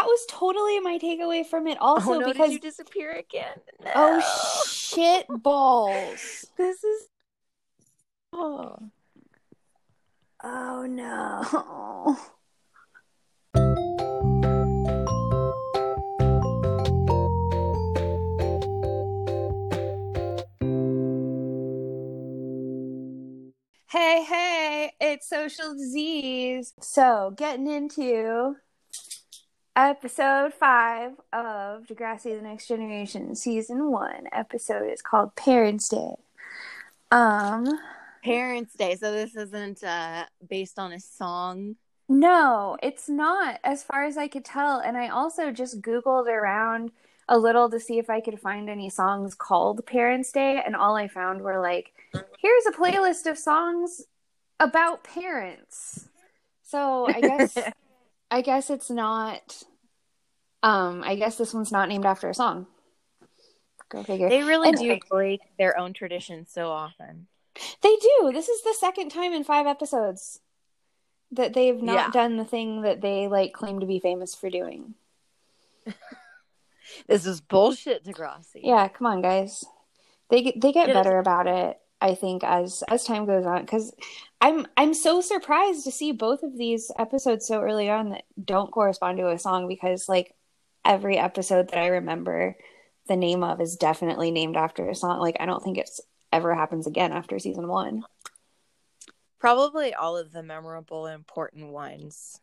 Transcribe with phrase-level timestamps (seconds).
[0.00, 1.76] that was totally my takeaway from it.
[1.78, 3.58] Oh, also, oh no, because you disappear again?
[3.94, 4.20] Oh, no.
[4.24, 6.46] oh shit balls.
[6.56, 7.08] this is.
[8.32, 8.76] Oh.
[10.42, 12.16] Oh no.
[23.90, 26.72] Hey, hey, it's social disease.
[26.80, 28.56] So, getting into
[29.76, 34.24] episode five of Degrassi The Next Generation, season one.
[34.32, 36.14] Episode is called Parents' Day.
[37.10, 37.66] Um,
[38.24, 38.96] Parents' Day.
[38.96, 41.76] So this isn't uh, based on a song.
[42.08, 44.78] no, it's not, as far as I could tell.
[44.78, 46.90] And I also just Googled around
[47.28, 50.96] a little to see if I could find any songs called Parents' Day, and all
[50.96, 54.02] I found were like, here's a playlist of songs
[54.58, 56.08] about parents.
[56.64, 57.56] So I guess
[58.30, 59.62] I guess it's not
[60.62, 62.66] um I guess this one's not named after a song.
[63.88, 64.28] Go figure.
[64.28, 67.26] They really And- do break their own traditions so often.
[67.82, 68.30] They do.
[68.32, 70.38] This is the second time in 5 episodes
[71.32, 72.10] that they've not Yeah.
[72.10, 74.94] done the thing that they like claim to be famous for doing.
[77.06, 78.60] This is bullshit, Degrassi.
[78.62, 79.64] Yeah, come on guys.
[80.28, 80.94] They get they get It is.
[80.96, 83.92] better about it I think as as time goes on cuz
[84.40, 88.70] I'm I'm so surprised to see both of these episodes so early on that don't
[88.70, 90.34] correspond to a song because like
[90.84, 92.56] every episode that I remember
[93.06, 95.20] the name of is definitely named after a song.
[95.20, 96.00] Like I don't think it's
[96.32, 98.04] ever happens again after season 1.
[99.38, 102.40] Probably all of the memorable, important ones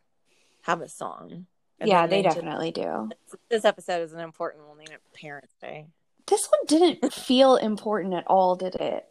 [0.62, 1.46] have a song.
[1.84, 3.10] Yeah, they definitely do.
[3.48, 4.66] This episode is an important.
[4.66, 5.86] We'll name it Parents' Day.
[6.26, 9.06] This one didn't feel important at all, did it?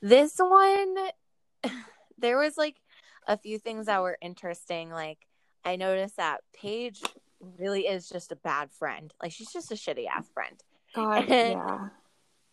[0.00, 0.96] This one,
[2.18, 2.76] there was like
[3.26, 4.90] a few things that were interesting.
[4.90, 5.18] Like
[5.64, 7.02] I noticed that Paige
[7.58, 9.12] really is just a bad friend.
[9.22, 10.60] Like she's just a shitty ass friend.
[10.94, 11.88] God, And- yeah.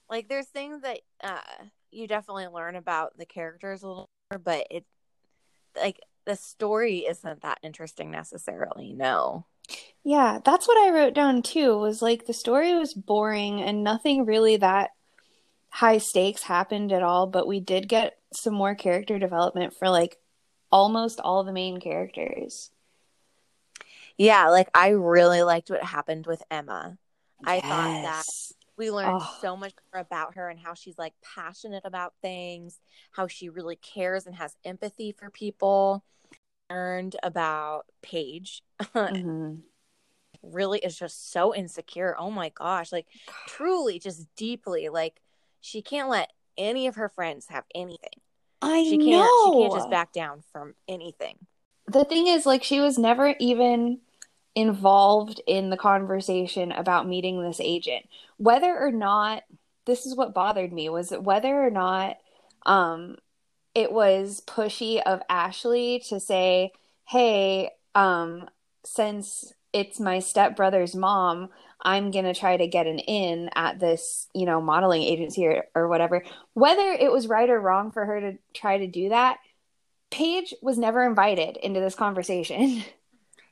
[0.09, 1.39] Like there's things that uh
[1.91, 4.85] you definitely learn about the characters a little more, but it
[5.75, 8.93] like the story isn't that interesting necessarily.
[8.93, 9.45] No.
[10.03, 11.77] Yeah, that's what I wrote down too.
[11.77, 14.91] Was like the story was boring and nothing really that
[15.69, 20.17] high stakes happened at all, but we did get some more character development for like
[20.71, 22.71] almost all the main characters.
[24.17, 26.97] Yeah, like I really liked what happened with Emma.
[27.45, 28.25] I thought that
[28.77, 29.37] we learned Oh.
[29.41, 32.79] so much about her and how she's like passionate about things,
[33.11, 36.03] how she really cares and has empathy for people.
[36.69, 38.61] Learned about Paige.
[38.95, 39.61] Mhm.
[40.41, 42.15] really is just so insecure.
[42.17, 43.07] Oh my gosh, like
[43.47, 45.21] truly just deeply like
[45.61, 48.19] she can't let any of her friends have anything.
[48.61, 49.53] I She can't know.
[49.53, 51.37] she can't just back down from anything.
[51.87, 53.99] the thing is like she was never even
[54.55, 58.05] involved in the conversation about meeting this agent
[58.37, 59.43] whether or not
[59.85, 62.17] this is what bothered me was whether or not
[62.65, 63.15] um
[63.75, 66.71] it was pushy of Ashley to say
[67.07, 68.49] hey um
[68.83, 71.49] since it's my stepbrother's mom
[71.81, 75.65] I'm going to try to get an in at this, you know, modeling agency or,
[75.75, 76.23] or whatever.
[76.53, 79.37] Whether it was right or wrong for her to try to do that,
[80.11, 82.83] Paige was never invited into this conversation.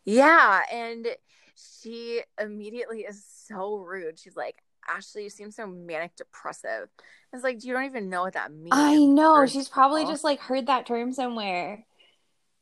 [0.05, 1.07] Yeah, and
[1.55, 4.19] she immediately is so rude.
[4.19, 6.87] She's like, Ashley, you seem so manic depressive.
[7.33, 8.73] It's like, you don't even know what that means.
[8.73, 9.45] I know.
[9.47, 11.83] She's probably just like heard that term somewhere.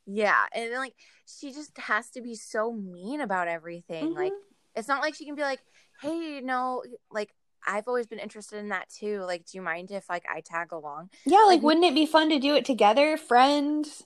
[0.08, 0.96] Yeah, and then like
[1.28, 4.14] she just has to be so mean about everything.
[4.14, 4.55] Like Mhm.
[4.76, 5.60] It's not like she can be like,
[6.02, 7.32] "Hey, no, like
[7.68, 9.22] I've always been interested in that too.
[9.22, 12.06] Like, do you mind if like I tag along?" Yeah, like Like- wouldn't it be
[12.06, 14.06] fun to do it together, friends?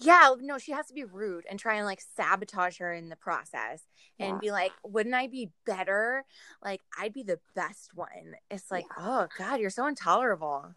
[0.00, 3.16] Yeah, no, she has to be rude and try and like sabotage her in the
[3.16, 3.82] process
[4.20, 4.38] and Yeah.
[4.40, 6.24] be like, "Wouldn't I be better?
[6.62, 10.74] Like, I'd be the best one." It's like, "Oh god, you're so intolerable."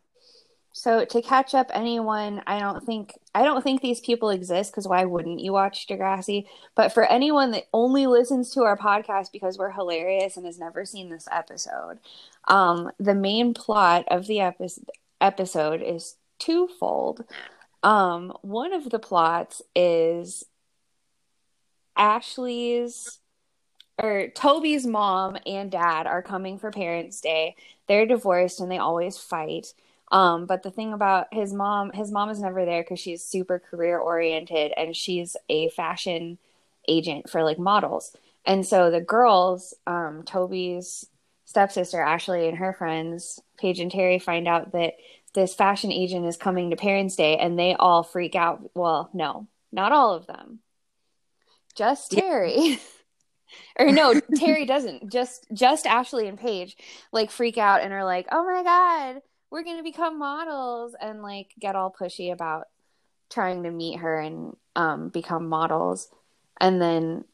[0.73, 4.87] So to catch up anyone, I don't think I don't think these people exist because
[4.87, 6.45] why wouldn't you watch Degrassi?
[6.75, 10.85] But for anyone that only listens to our podcast because we're hilarious and has never
[10.85, 11.99] seen this episode,
[12.47, 14.85] um, the main plot of the episode
[15.19, 17.23] episode is twofold.
[17.83, 20.43] Um, one of the plots is
[21.97, 23.19] Ashley's
[24.01, 27.55] or Toby's mom and dad are coming for Parents' Day.
[27.87, 29.73] They're divorced and they always fight.
[30.11, 33.59] Um, but the thing about his mom, his mom is never there because she's super
[33.59, 36.37] career oriented and she's a fashion
[36.87, 38.15] agent for like models.
[38.45, 41.05] And so the girls, um, Toby's
[41.45, 44.95] stepsister Ashley and her friends, Paige and Terry, find out that
[45.33, 48.71] this fashion agent is coming to Parents' Day and they all freak out.
[48.73, 50.59] Well, no, not all of them.
[51.75, 52.21] Just Yeah.
[52.21, 52.79] Terry.
[53.79, 55.11] or no, Terry doesn't.
[55.11, 56.75] Just just Ashley and Paige
[57.11, 59.21] like freak out and are like, "Oh my god,
[59.51, 62.67] we're going to become models." And like get all pushy about
[63.29, 66.09] trying to meet her and um become models.
[66.59, 67.25] And then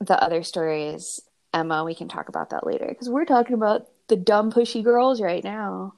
[0.00, 1.20] the other story is
[1.52, 1.84] Emma.
[1.84, 5.44] We can talk about that later cuz we're talking about the dumb pushy girls right
[5.44, 5.94] now.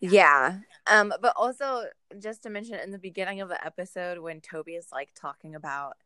[0.00, 0.58] Yeah.
[0.86, 1.84] Um, but also
[2.18, 5.96] just to mention in the beginning of the episode when Toby is like talking about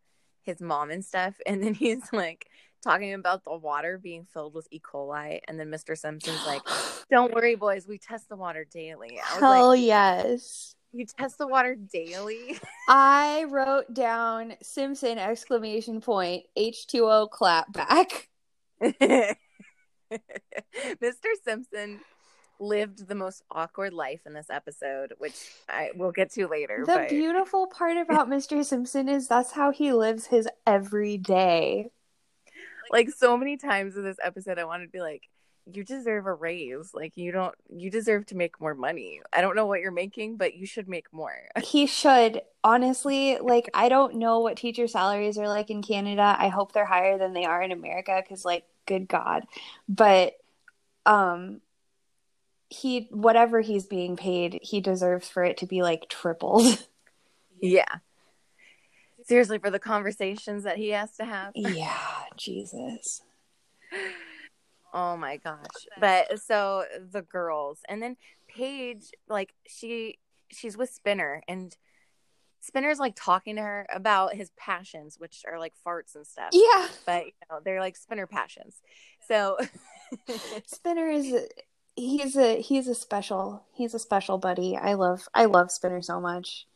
[0.43, 2.49] his mom and stuff, and then he's like
[2.83, 4.81] talking about the water being filled with E.
[4.81, 5.97] coli, and then Mr.
[5.97, 6.63] Simpson's like,
[7.11, 10.75] "Don't worry, boys, we test the water daily." I Hell like, yes.
[10.93, 12.59] You test the water daily.
[12.89, 18.29] I wrote down Simpson exclamation point H2O clap back.
[18.83, 19.37] Mr.
[21.45, 22.01] Simpson
[22.59, 25.35] lived the most awkward life in this episode, which
[25.69, 26.85] I will get to later.
[26.87, 27.09] The but...
[27.09, 28.65] beautiful part about Mr.
[28.65, 31.91] Simpson is that's how he lives his every day.
[32.91, 35.29] Like so many times in this episode, I wanted to be like,
[35.67, 36.93] you deserve a raise.
[36.95, 39.21] Like you don't you deserve to make more money.
[39.33, 41.37] I don't know what you're making, but you should make more.
[41.63, 42.43] he should.
[42.65, 46.37] Honestly, like I don't know what teacher salaries are like in Canada.
[46.39, 49.45] I hope they're higher than they are in America cuz like good god.
[49.89, 50.35] But
[51.07, 51.61] um
[52.69, 56.87] he whatever he's being paid, he deserves for it to be like tripled.
[57.63, 57.99] Yeah.
[59.25, 61.53] Seriously, for the conversations that he has to have.
[61.57, 61.97] Yeah,
[62.37, 63.23] Jesus.
[64.93, 65.87] Oh my gosh.
[66.01, 68.17] But so the girls and then
[68.49, 70.19] Paige, like she
[70.51, 71.77] she's with Spinner and
[72.61, 76.51] Spinner's like talking to her about his passions, which are like farts and stuff.
[76.53, 76.89] Yeah.
[77.07, 78.81] But you know, they're like Spinner passions.
[79.27, 79.59] So
[80.67, 81.35] Spinner is
[81.97, 84.77] he's a he's a special he's a special buddy.
[84.77, 86.67] I love I love Spinner so much.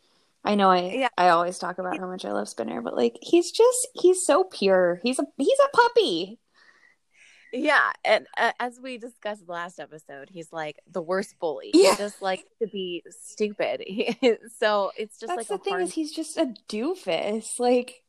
[0.44, 1.08] I know I yeah.
[1.17, 4.44] I always talk about how much I love Spinner, but like he's just he's so
[4.44, 5.00] pure.
[5.02, 6.38] He's a he's a puppy.
[7.52, 11.70] Yeah, and uh, as we discussed last episode, he's like the worst bully.
[11.73, 11.93] Yeah.
[11.93, 13.85] He just like to be stupid.
[14.58, 15.85] so it's just That's like the thing hard...
[15.85, 17.61] is he's just a doofus.
[17.61, 18.02] Like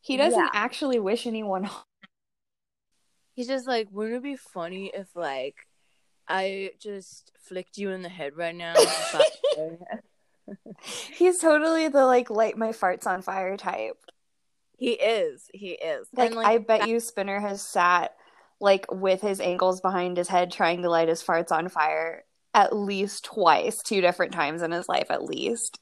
[0.00, 0.50] he doesn't yeah.
[0.52, 1.70] actually wish anyone.
[3.34, 5.56] He's just like, wouldn't it be funny if like
[6.28, 8.74] I just flicked you in the head right now.
[11.14, 13.98] He's totally the like light my farts on fire type.
[14.76, 15.48] He is.
[15.52, 16.08] He is.
[16.12, 18.14] Like, like I bet that- you Spinner has sat
[18.60, 22.24] like with his ankles behind his head trying to light his farts on fire
[22.54, 25.80] at least twice, two different times in his life at least.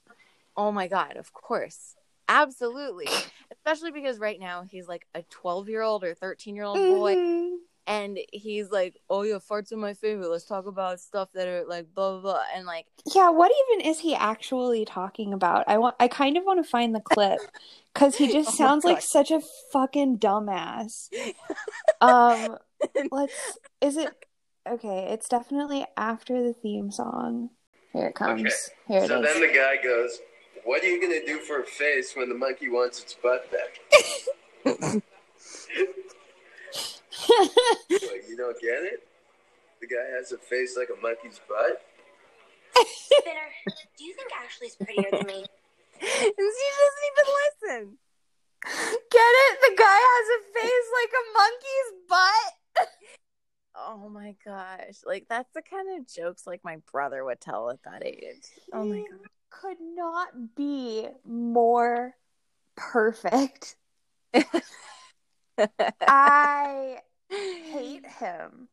[0.56, 1.94] Oh my god, of course.
[2.28, 3.08] Absolutely.
[3.52, 7.14] Especially because right now he's like a 12 year old or 13 year old boy.
[7.14, 7.54] Mm-hmm.
[7.87, 10.29] And he's like, "Oh yeah, farts are my favorite.
[10.29, 13.87] Let's talk about stuff that are like blah blah blah." And like, yeah, what even
[13.87, 15.64] is he actually talking about?
[15.67, 17.40] I want, I kind of want to find the clip
[17.93, 19.40] because he just oh sounds like such a
[19.73, 21.08] fucking dumbass.
[22.00, 22.58] um,
[23.11, 23.58] let's.
[23.81, 24.14] Is it
[24.69, 25.08] okay?
[25.11, 27.50] It's definitely after the theme song.
[27.93, 28.40] Here it comes.
[28.40, 28.50] Okay.
[28.88, 29.26] Here it so is.
[29.26, 30.20] then the guy goes,
[30.64, 33.81] "What are you gonna do for a face when the monkey wants its butt back?"
[37.88, 39.06] you don't get it?
[39.80, 41.82] The guy has a face like a monkey's butt.
[42.86, 43.50] Spinner,
[43.98, 45.44] do you think Ashley's prettier than me?
[46.00, 47.98] and she doesn't even listen.
[48.64, 49.60] Get it?
[49.60, 52.52] The guy has a face like a monkey's butt.
[53.74, 55.00] Oh my gosh.
[55.05, 58.46] Like that's the kind of jokes like my brother would tell at that age.
[58.72, 59.29] Oh my god.
[59.50, 62.14] Could not be more
[62.76, 63.76] perfect.
[66.06, 66.98] I
[67.32, 68.69] hate him.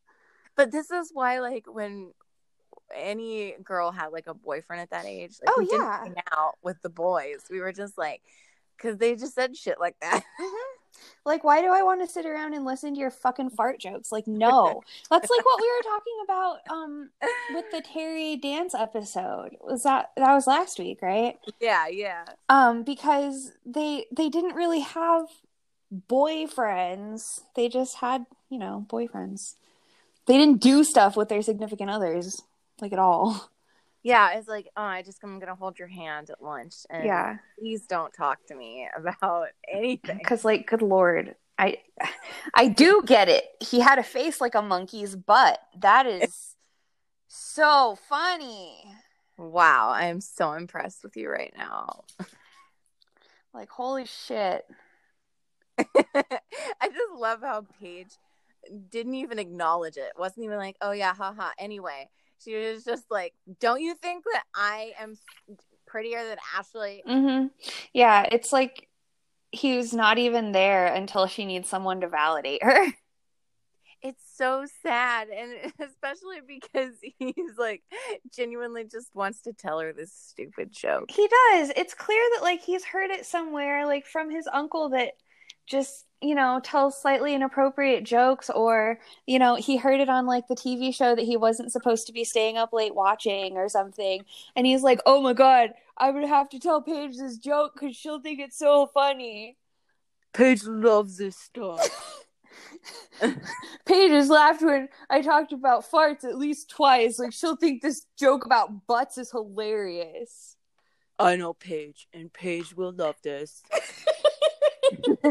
[0.56, 2.12] But this is why, like, when
[2.96, 6.24] any girl had like a boyfriend at that age, like, oh we yeah, didn't hang
[6.36, 7.44] out with the boys.
[7.50, 8.22] We were just like,
[8.76, 10.24] because they just said shit like that.
[10.42, 10.80] Mm-hmm.
[11.26, 14.12] Like, why do I want to sit around and listen to your fucking fart jokes?
[14.12, 14.82] Like, no.
[15.10, 17.10] That's like what we were talking about um
[17.54, 19.56] with the Terry dance episode.
[19.62, 21.36] Was that that was last week, right?
[21.60, 22.26] Yeah, yeah.
[22.50, 25.28] Um, because they they didn't really have
[25.94, 27.42] boyfriends.
[27.56, 29.56] They just had, you know, boyfriends.
[30.26, 32.42] They didn't do stuff with their significant others,
[32.82, 33.50] like at all.
[34.02, 37.38] Yeah, it's like, oh, I just I'm gonna hold your hand at lunch, and yeah,
[37.58, 40.18] please don't talk to me about anything.
[40.18, 41.80] Because, like, good lord, I,
[42.54, 43.44] I do get it.
[43.60, 45.60] He had a face like a monkey's butt.
[45.80, 46.56] That is
[47.28, 48.86] so funny.
[49.38, 52.06] Wow, I'm so impressed with you right now.
[53.54, 54.66] like, holy shit.
[56.16, 58.12] I just love how Paige
[58.90, 60.12] didn't even acknowledge it.
[60.18, 62.10] Wasn't even like, "Oh yeah, haha." Anyway,
[62.44, 65.18] she was just like, "Don't you think that I am
[65.88, 67.48] prettier than Ashley?" Mm-hmm.
[67.94, 68.88] Yeah, it's like
[69.52, 72.86] he's not even there until she needs someone to validate her.
[74.02, 77.84] It's so sad, and especially because he's like
[78.34, 81.12] genuinely just wants to tell her this stupid joke.
[81.12, 81.74] He does.
[81.76, 85.16] It's clear that like he's heard it somewhere, like from his uncle that
[85.70, 90.48] just, you know, tells slightly inappropriate jokes or, you know, he heard it on like
[90.48, 94.26] the TV show that he wasn't supposed to be staying up late watching or something.
[94.56, 97.96] And he's like, "Oh my god, I would have to tell Paige this joke cuz
[97.96, 99.58] she'll think it's so funny."
[100.34, 102.26] Paige loves this stuff.
[103.86, 107.20] Paige has laughed when I talked about farts at least twice.
[107.20, 110.56] Like she'll think this joke about butts is hilarious.
[111.18, 113.62] I know Paige, and Paige will love this.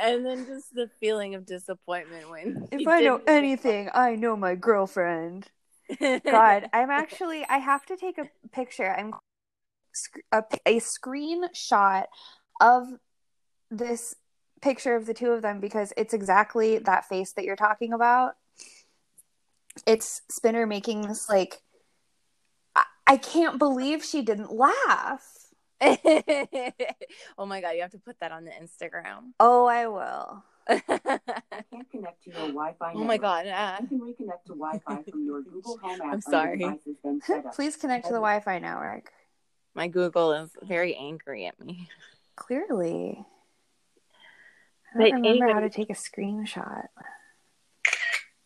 [0.00, 4.54] and then just the feeling of disappointment when If I know anything, I know my
[4.54, 5.50] girlfriend.
[6.00, 8.94] God, I'm actually I have to take a picture.
[8.94, 9.14] I'm
[10.30, 12.04] a, a screenshot
[12.60, 12.86] of
[13.70, 14.14] this
[14.60, 18.34] picture of the two of them because it's exactly that face that you're talking about.
[19.86, 21.62] It's Spinner making this like
[22.76, 25.41] I, I can't believe she didn't laugh.
[27.38, 29.32] oh my god, you have to put that on the Instagram.
[29.40, 30.44] Oh, I will.
[30.68, 32.86] oh can't connect to your Wi-Fi.
[32.88, 33.02] Network.
[33.02, 36.12] Oh my god, uh, You can reconnect to Wi-Fi from your Google Home app.
[36.12, 36.60] I'm sorry.
[36.60, 37.54] your devices then set up.
[37.54, 39.10] Please connect to the Wi-Fi network.
[39.74, 41.88] my Google is very angry at me.
[42.36, 43.24] Clearly.
[44.94, 46.86] I But don't remember how to take a screenshot.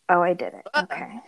[0.09, 0.65] Oh, I did it.
[0.75, 1.21] Okay.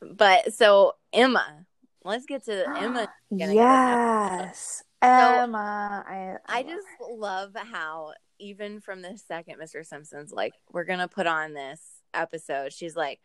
[0.00, 1.66] But so Emma,
[2.04, 3.08] let's get to Emma.
[3.30, 4.82] yes.
[5.02, 6.04] Emma.
[6.08, 9.84] I, I love just love how even from the second Mr.
[9.86, 11.80] Simpson's like, we're gonna put on this
[12.14, 13.20] episode, she's like,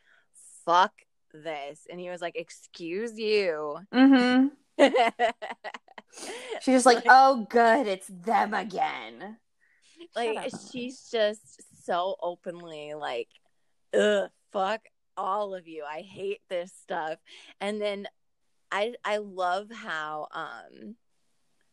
[0.65, 0.91] fuck
[1.33, 1.87] this.
[1.89, 3.77] And he was like, excuse you.
[3.93, 4.51] Mhm.
[6.61, 9.37] She's just like, Like- oh, good, it's them again.
[10.15, 13.27] like she's just so openly like,
[13.93, 14.81] ugh, fuck
[15.17, 15.83] all of you.
[15.87, 17.19] I hate this stuff.
[17.61, 18.07] And then
[18.71, 20.95] I I love how um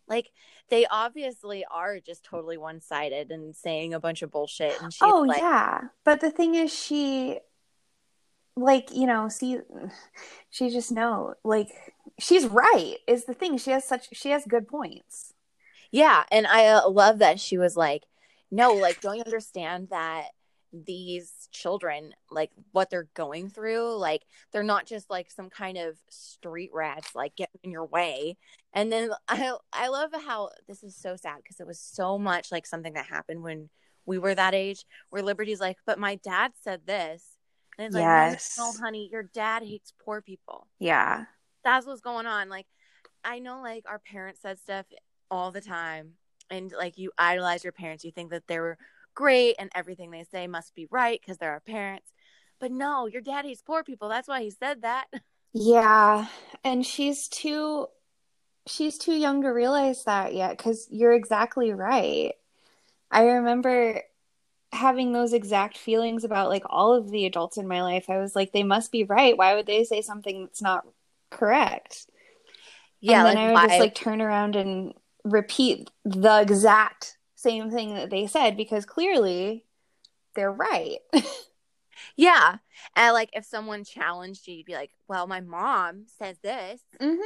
[0.09, 0.31] like
[0.69, 5.03] they obviously are just totally one sided and saying a bunch of bullshit and she's
[5.03, 7.39] oh like yeah, but the thing is, she,
[8.57, 9.59] like, you know, see,
[10.51, 11.69] she just know, like,
[12.19, 12.97] she's right.
[13.07, 15.35] Is the thing she has such she has good points.
[15.91, 18.05] Yeah, and I uh, love that she was like,
[18.51, 20.29] "No, like, don't you understand that
[20.73, 25.97] these children, like, what they're going through, like, they're not just like some kind of
[26.11, 28.37] street rats, like, getting in your way."
[28.73, 32.53] And then I, I love how this is so sad because it was so much
[32.53, 33.71] like something that happened when
[34.07, 37.37] we were that age, where Liberty's like, "But my dad said this,"
[37.79, 38.57] and it's like, Yes.
[38.57, 41.27] "No, no, honey, your dad hates poor people." Yeah.
[41.65, 42.49] that's what's going on.
[42.49, 42.67] Like,
[43.25, 44.87] I know, like, our parents said stuff
[45.31, 46.13] all the time,
[46.51, 48.05] and like, you idolize your parents.
[48.05, 48.79] You think that they're
[49.17, 52.13] great, and everything they say must be right because they're our parents.
[52.61, 54.09] But no, your daddy's poor people.
[54.09, 55.07] That's why he said that.
[55.53, 56.29] Yeah,
[56.65, 57.87] and she's too
[58.67, 62.35] she's too young to realize that yet cuz you're exactly right.
[63.11, 64.03] I remember
[64.73, 68.11] having those exact feelings about like all of the adults in my life.
[68.11, 69.37] I was like they must be right.
[69.39, 70.87] Why would they say something that's not
[71.31, 72.07] correct?
[73.01, 73.69] Yeah, and then like, I would why?
[73.69, 74.95] just like turn around and
[75.25, 77.17] repeat the exact
[77.49, 79.65] same thing that they said because clearly
[80.35, 80.99] they're right.
[82.17, 82.57] yeah,
[82.95, 87.19] and like, if someone challenged you, you'd be like, "Well, my mom says this." Mhm.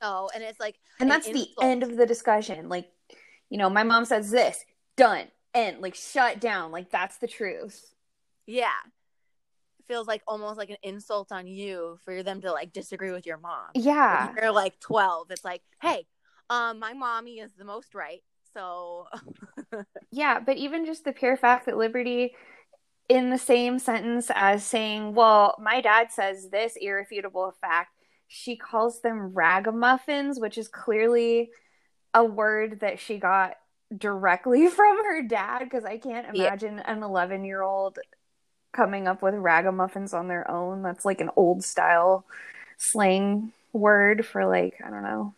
[0.00, 2.68] Oh, and it's like, And an that's the end of the discussion.
[2.68, 2.90] Like,
[3.50, 4.64] you know, my mom says this,
[4.96, 6.72] done, end, like shut down.
[6.72, 7.94] Like that's the truth.
[8.46, 8.80] yeah,
[9.78, 13.26] it feels like almost like an insult on you for them to like disagree with
[13.26, 13.68] your mom.
[13.74, 14.26] Yeah.
[14.26, 16.06] when you're like 12 it's like hey
[16.50, 18.22] um my mommy is the most right
[18.54, 19.06] so
[20.10, 22.34] Yeah, but even just the pure fact that Liberty
[23.08, 27.90] in the same sentence as saying, "Well, my dad says this irrefutable fact,"
[28.28, 31.50] she calls them ragamuffins, which is clearly
[32.14, 33.56] a word that she got
[33.96, 36.50] directly from her dad because I can't Yeah.
[36.50, 37.98] imagine an 11-year-old
[38.72, 40.82] coming up with ragamuffins on their own.
[40.82, 42.24] That's like an old style
[42.78, 45.34] slang word for like, I don't know,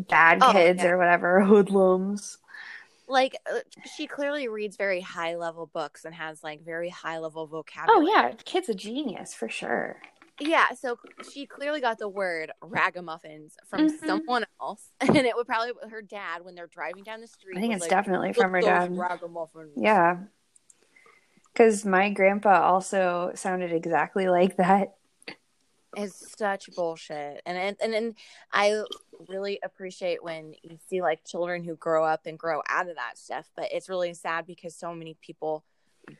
[0.00, 0.88] bad Oh, kids yeah.
[0.90, 2.38] or whatever, hoodlums.
[3.06, 3.58] like uh,
[3.96, 8.06] she clearly reads very high level books and has like very high level vocabulary.
[8.06, 9.96] Oh yeah, kid's a genius for sure.
[10.40, 10.98] yeah so
[11.32, 13.98] she clearly got the word ragamuffins from Mhm.
[14.06, 17.60] someone else and it would probably her dad when they're driving down the street I
[17.60, 18.90] think it's like, definitely from her dad.
[18.96, 20.16] ragamuffins." Yeah.
[21.52, 24.96] Because my grandpa also sounded exactly like that.
[25.96, 27.42] Is such bullshit.
[27.46, 28.14] And and and, and
[28.52, 28.82] I
[29.28, 33.16] really appreciate when you see like children who grow up and grow out of that
[33.18, 35.64] stuff, but it's really sad because so many people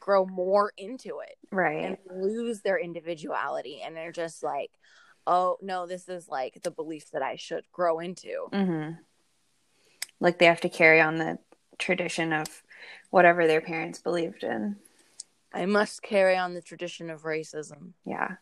[0.01, 1.85] grow more into it Right.
[1.85, 4.71] and lose their individuality and they're just like,
[5.27, 8.91] "Oh, no, this is like the belief that I should grow into." hmm
[10.21, 11.39] Like they have to carry on the
[11.79, 12.63] tradition of
[13.11, 14.77] whatever their parents believed in.
[15.53, 17.93] I must carry on the tradition of racism.
[18.05, 18.37] Yeah.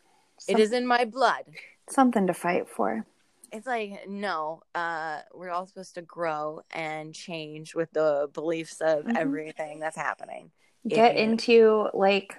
[0.48, 1.44] It is in my blood.
[1.90, 3.04] something to fight for.
[3.52, 9.04] It's like no, uh, we're all supposed to grow and change with the beliefs of
[9.04, 9.16] Mhm.
[9.16, 10.50] everything that's happening.
[10.88, 12.38] Get into like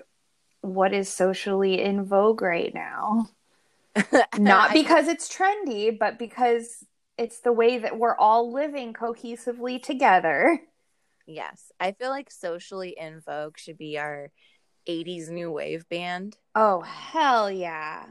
[0.62, 3.30] what is socially in vogue right now.
[4.38, 6.84] Not because it's trendy, but because
[7.18, 10.60] it's the way that we're all living cohesively together.
[11.28, 14.32] yes, I feel like socially in vogue should be our
[14.88, 16.38] '80s new wave band.
[16.56, 18.06] Oh, hell yeah.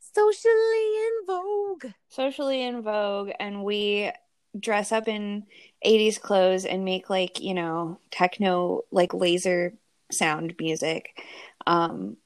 [0.00, 1.92] Socially in vogue.
[2.08, 4.10] Socially in vogue, and we
[4.58, 5.44] dress up in
[5.84, 9.74] 80s clothes and make like, you know, techno, like laser
[10.10, 11.22] sound music,
[11.66, 12.16] um,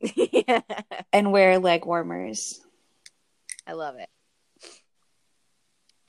[0.00, 0.60] yeah,
[1.12, 2.60] and wear leg warmers.
[3.66, 4.08] I love it.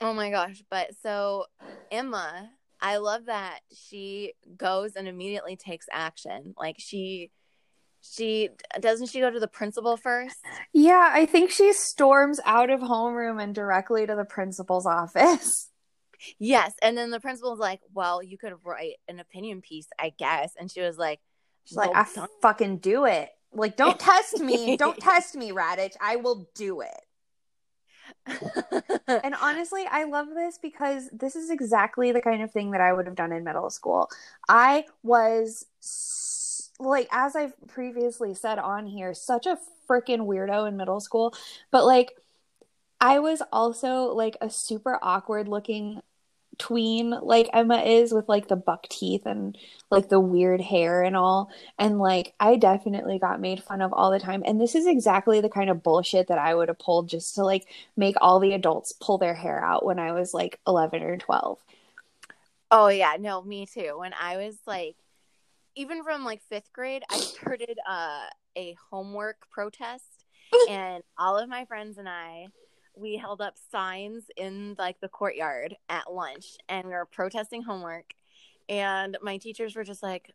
[0.00, 0.62] Oh my gosh!
[0.70, 1.46] But so
[1.90, 2.50] Emma,
[2.80, 6.54] I love that she goes and immediately takes action.
[6.58, 7.30] Like she,
[8.02, 10.36] she doesn't she go to the principal first?
[10.72, 15.68] Yeah, I think she storms out of homeroom and directly to the principal's office.
[16.38, 20.52] Yes, and then the principal's like, "Well, you could write an opinion piece, I guess."
[20.60, 21.18] And she was like,
[21.64, 23.30] She's like, "Well I done." fucking do it.
[23.52, 24.76] Like, don't test me.
[24.76, 25.94] Don't test me, Raditch.
[26.00, 27.00] I will do it.
[29.24, 32.92] And honestly, I love this because this is exactly the kind of thing that I
[32.92, 34.08] would have done in middle school.
[34.48, 35.66] I was,
[36.78, 41.34] like, as I've previously said on here, such a freaking weirdo in middle school.
[41.70, 42.12] But, like,
[43.00, 46.02] I was also, like, a super awkward looking
[46.60, 49.58] tween, like Emma is, with, like, the buck teeth and,
[49.90, 51.50] like, the weird hair and all.
[51.78, 54.44] And, like, I definitely got made fun of all the time.
[54.46, 57.44] And this is exactly the kind of bullshit that I would have pulled just to,
[57.44, 61.16] like, make all the adults pull their hair out when I was like 11 or
[61.18, 61.58] 12.
[62.70, 63.96] oh yeah, no, me too.
[63.98, 64.96] When I was like,
[65.76, 70.04] even from like fifth grade, I started uh, a homework protest,
[70.66, 72.48] and all of my friends and I.
[73.00, 78.12] We held up signs in like the courtyard at lunch and we were protesting homework.
[78.68, 80.32] And my teachers were just like,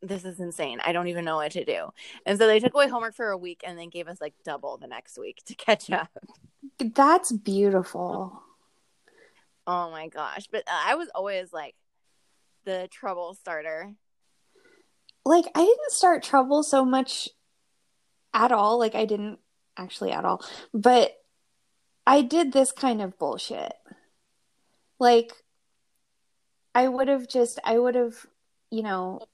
[0.00, 0.80] this is insane.
[0.84, 1.90] I don't even know what to do.
[2.24, 4.78] And so they took away homework for a week and then gave us like double
[4.78, 6.08] the next week to catch up.
[6.78, 8.42] That's beautiful.
[9.66, 10.48] Oh my gosh.
[10.50, 11.74] But I was always like
[12.64, 13.92] the trouble starter.
[15.24, 17.28] Like, I didn't start trouble so much
[18.32, 18.78] at all.
[18.78, 19.38] Like, I didn't
[19.76, 20.44] actually at all.
[20.72, 21.12] But
[22.06, 23.72] I did this kind of bullshit.
[24.98, 25.32] Like,
[26.74, 28.14] I would have just, I would have,
[28.70, 29.26] you know,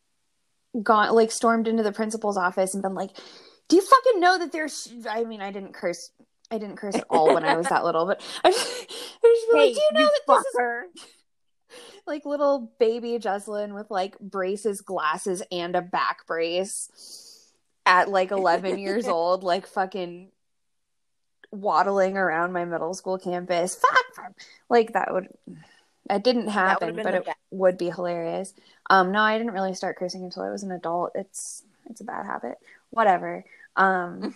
[0.82, 3.10] gone, like, stormed into the principal's office and been like,
[3.68, 6.10] do you fucking know that there's, I mean, I didn't curse.
[6.50, 8.86] I didn't curse at all when I was that little, but I just,
[9.24, 10.82] I just like, do you know that this is fucker.
[12.06, 17.52] like little baby Jocelyn with like braces, glasses, and a back brace
[17.86, 20.30] at like 11 years old, like fucking
[21.52, 23.76] waddling around my middle school campus.
[23.76, 24.34] Fuck!
[24.68, 25.28] Like that would,
[26.10, 27.38] it didn't happen, but it best.
[27.50, 28.54] would be hilarious.
[28.90, 31.12] Um, no, I didn't really start cursing until I was an adult.
[31.14, 32.58] It's, it's a bad habit.
[32.90, 33.44] Whatever.
[33.76, 34.34] Um,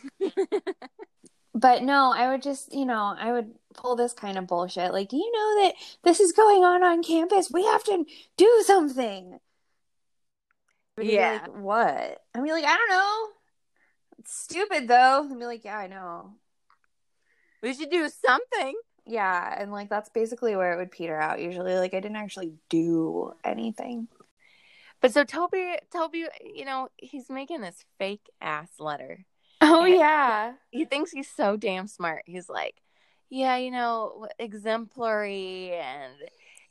[1.54, 4.92] but no, I would just, you know, I would pull this kind of bullshit.
[4.92, 5.74] Like, do you know that
[6.04, 7.50] this is going on on campus?
[7.50, 8.04] We have to
[8.36, 9.38] do something.
[11.00, 11.40] Yeah.
[11.42, 12.22] Like, what?
[12.34, 13.28] I mean, like, I don't know.
[14.18, 15.28] It's stupid though.
[15.30, 16.32] I'd be like, yeah, I know.
[17.62, 18.74] We should do something.
[19.06, 21.74] Yeah, and like that's basically where it would peter out usually.
[21.76, 24.08] Like I didn't actually do anything.
[25.00, 29.24] But so Toby, Toby, you know, he's making this fake ass letter.
[29.60, 30.54] Oh yeah.
[30.70, 32.22] He thinks he's so damn smart.
[32.26, 32.74] He's like,
[33.30, 36.14] yeah, you know, exemplary and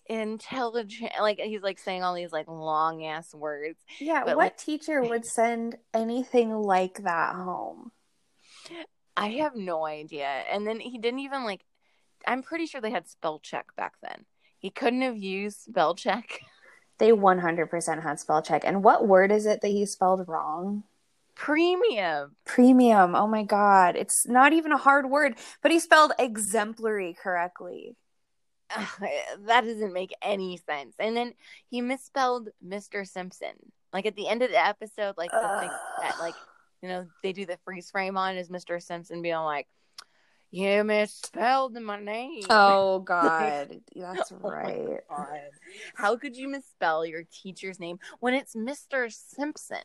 [0.08, 1.12] intelligent.
[1.20, 3.80] Like he's like saying all these like long ass words.
[4.00, 7.92] Yeah, But, what like- teacher would send anything like that home?
[9.18, 10.28] I have no idea.
[10.28, 11.62] And then he didn't even like.
[12.28, 14.26] I'm pretty sure they had spell check back then.
[14.58, 16.40] He couldn't have used spell check.
[16.98, 18.64] They 100% had spell check.
[18.64, 20.84] And what word is it that he spelled wrong?
[21.36, 22.38] Premium.
[22.46, 23.16] Premium.
[23.16, 23.98] Oh my God.
[23.98, 27.98] It's not even a hard word, but he spelled exemplary correctly.
[28.76, 28.88] Ugh,
[29.46, 30.96] that doesn't make any sense.
[30.98, 31.34] And then
[31.70, 33.06] he misspelled Mr.
[33.06, 33.54] Simpson.
[33.92, 35.70] Like at the end of the episode, like the thing
[36.02, 36.36] that like
[36.82, 38.82] you know they do the freeze frame on is Mr.
[38.82, 39.68] Simpson being like,
[40.52, 42.46] You misspelled my name.
[42.50, 45.00] Oh God, that's Oh right.
[45.10, 45.40] God.
[45.96, 49.12] How could you misspell your teacher's name when it's Mr.
[49.12, 49.82] Simpson?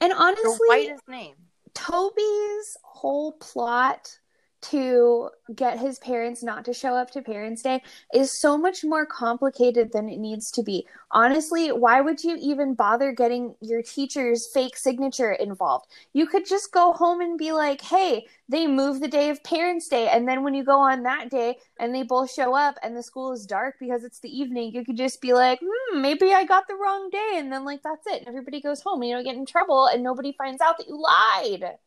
[0.00, 1.36] And The honestly, whitest name.
[1.74, 4.18] Toby's whole plot
[4.62, 7.82] to get his parents not to show up to Parents' Day
[8.14, 10.86] is so much more complicated than it needs to be.
[11.10, 15.86] Honestly, why would you even bother getting your teacher's fake signature involved?
[16.12, 19.88] You could just go home and be like, hey, they moved the day of Parents'
[19.88, 20.08] Day.
[20.08, 23.02] And then when you go on that day and they both show up and the
[23.02, 26.44] school is dark because it's the evening, you could just be like, hmm, maybe I
[26.44, 27.32] got the wrong day.
[27.34, 28.20] And then, like, that's it.
[28.20, 30.88] And everybody goes home and you don't get in trouble and nobody finds out that
[30.88, 31.78] you lied.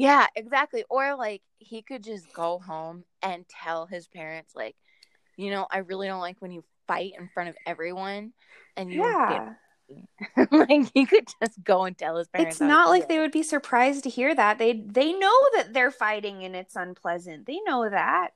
[0.00, 0.84] Yeah, exactly.
[0.88, 4.74] Or like he could just go home and tell his parents, like,
[5.36, 8.32] you know, I really don't like when you fight in front of everyone.
[8.78, 9.54] And you Yeah.
[10.36, 12.52] get- like he could just go and tell his parents.
[12.56, 14.56] It's not like they would be surprised to hear that.
[14.58, 17.44] They they know that they're fighting and it's unpleasant.
[17.46, 18.30] They know that.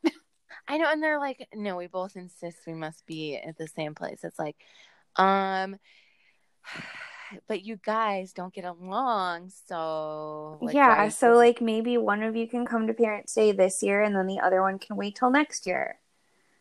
[0.69, 3.95] I know, and they're like, no, we both insist we must be at the same
[3.95, 4.21] place.
[4.23, 4.57] It's like,
[5.17, 5.77] um,
[7.47, 12.47] but you guys don't get along, so like, yeah, so like maybe one of you
[12.49, 15.31] can come to Parents' Day this year and then the other one can wait till
[15.31, 15.99] next year.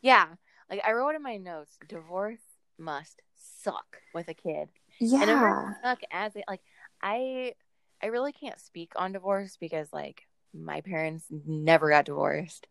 [0.01, 0.27] yeah,
[0.69, 2.39] like I wrote in my notes, divorce
[2.77, 6.61] must suck with a kid, yeah and it suck as it like
[7.01, 7.53] I,
[8.01, 12.67] I really can't speak on divorce because like my parents never got divorced.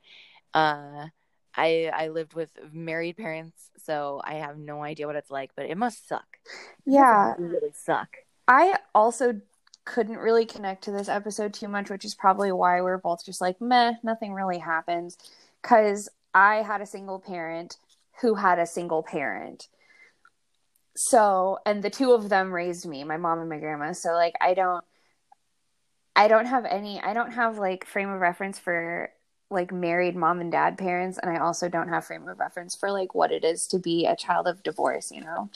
[0.54, 1.06] Uh,
[1.56, 5.66] I I lived with married parents, so I have no idea what it's like, but
[5.66, 6.26] it must suck.
[6.44, 6.50] It
[6.86, 7.34] must Yeah.
[7.38, 8.16] really suck.
[8.48, 9.40] I also
[9.84, 13.40] couldn't really connect to this episode too much, which is probably why we're both just
[13.40, 15.16] like, meh, nothing really happens.
[15.60, 17.76] Because I had a single parent
[18.20, 19.68] who had a single parent.
[20.94, 23.92] So, and the two of them raised me, my mom and my grandma.
[23.92, 24.84] So, like, I don't,
[26.14, 29.10] I don't have any, I don't have like frame of reference for
[29.52, 31.18] like married mom and dad parents.
[31.18, 34.06] And I also don't have frame of reference for like what it is to be
[34.06, 35.50] a child of divorce, you know?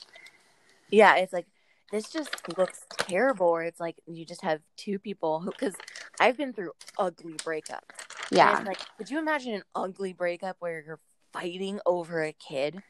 [0.90, 1.46] Yeah, it's like
[1.90, 3.48] this just looks terrible.
[3.48, 5.74] Or it's like you just have two people who, because
[6.20, 7.80] I've been through ugly breakups.
[8.30, 8.62] Yeah.
[8.66, 11.00] like, could you imagine an ugly breakup where you're
[11.32, 12.82] fighting over a kid?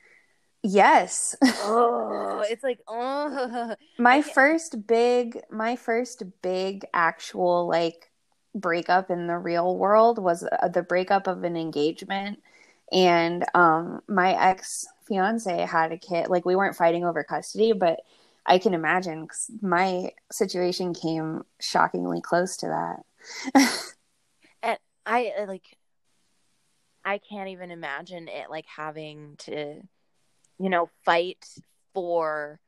[0.62, 1.36] Yes.
[1.42, 8.10] Oh, it's like, oh, my first big my first big actual like
[8.56, 12.42] breakup in the real world was uh, the breakup of an engagement
[12.92, 18.00] and um my ex fiance had a kid like we weren't fighting over custody but
[18.46, 23.04] i can imagine cause my situation came shockingly close to that
[24.62, 25.76] and I I, like,
[27.04, 29.80] I can't even imagine it like having to,
[30.58, 31.46] you know, fight
[31.94, 32.58] for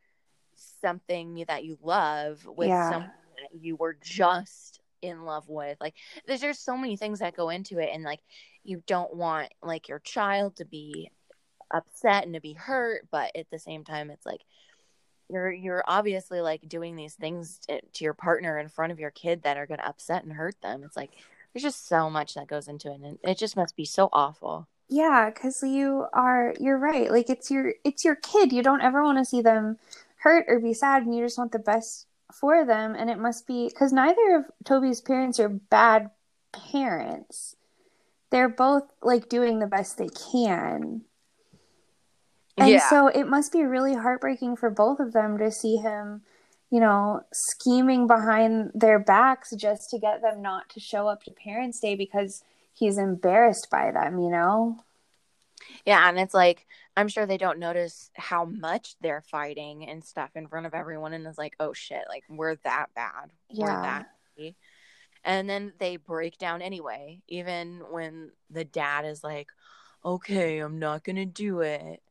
[0.80, 2.88] something that you love with Yeah.
[2.90, 5.78] someone that you were just in love with.
[5.80, 5.94] Like,
[6.26, 8.20] there's just so many things that go into it, and like,
[8.64, 11.10] you don't want like your child to be
[11.70, 14.42] upset and to be hurt, but at the same time, it's like
[15.28, 19.10] you're you're obviously like doing these things to, to your partner in front of your
[19.10, 20.82] kid that are going to upset and hurt them.
[20.84, 21.10] It's like
[21.52, 24.68] there's just so much that goes into it, and it just must be so awful.
[24.88, 27.10] Yeah, because you are you're right.
[27.10, 28.52] Like it's your it's your kid.
[28.52, 29.78] You don't ever want to see them
[30.16, 32.94] hurt or be sad, and you just want the best for them.
[32.94, 36.10] And it must be because neither of Toby's parents are bad
[36.52, 37.56] parents.
[38.30, 41.02] They're both like doing the best they can.
[42.56, 42.88] And Yeah.
[42.90, 46.22] so it must be really heartbreaking for both of them to see him,
[46.70, 51.30] you know, scheming behind their backs just to get them not to show up to
[51.30, 54.82] Parents' Day because he's embarrassed by them, you know?
[55.84, 56.66] Yeah, and it's like
[56.96, 61.12] I'm sure they don't notice how much they're fighting and stuff in front of everyone,
[61.12, 63.82] and it's like, oh shit, like we're that bad, we're Yeah.
[63.82, 64.06] that,
[64.38, 64.54] shitty.
[65.24, 69.48] and then they break down anyway, even when the dad is like,
[70.04, 72.02] okay, I'm not gonna do it.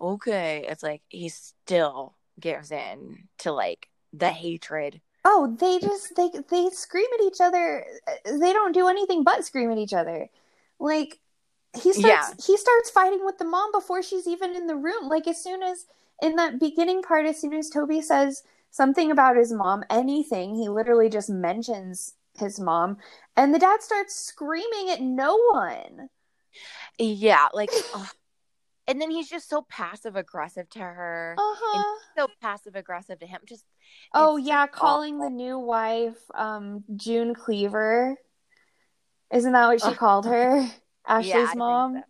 [0.00, 5.00] Okay, it's like he still gives in to like the hatred.
[5.24, 7.84] Oh, they just they they scream at each other.
[8.24, 10.28] They don't do anything but scream at each other.
[10.80, 11.20] Like
[11.74, 12.44] he starts Yeah.
[12.46, 15.08] he starts fighting with the mom before she's even in the room.
[15.08, 15.86] Like as soon as
[16.20, 20.68] in that beginning part, as soon as Toby says something about his mom, anything, he
[20.68, 22.96] literally just mentions his mom,
[23.36, 26.08] and the dad starts screaming at no one.
[26.98, 27.70] Yeah, like,
[28.86, 31.96] and then he's just so passive aggressive to her, Uh huh.
[32.16, 33.40] so passive aggressive to him.
[33.46, 33.64] Just
[34.14, 35.30] Oh yeah, calling awful.
[35.30, 38.16] the new wife um June Cleaver.
[39.32, 40.66] Isn't that what she called her?
[41.20, 41.94] Yeah, Ashley's think mom.
[41.96, 42.02] so.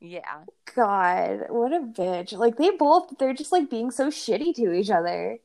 [0.00, 0.44] Yeah.
[0.74, 2.32] God, what a bitch.
[2.36, 5.38] Like they both they're just like being so shitty to each other.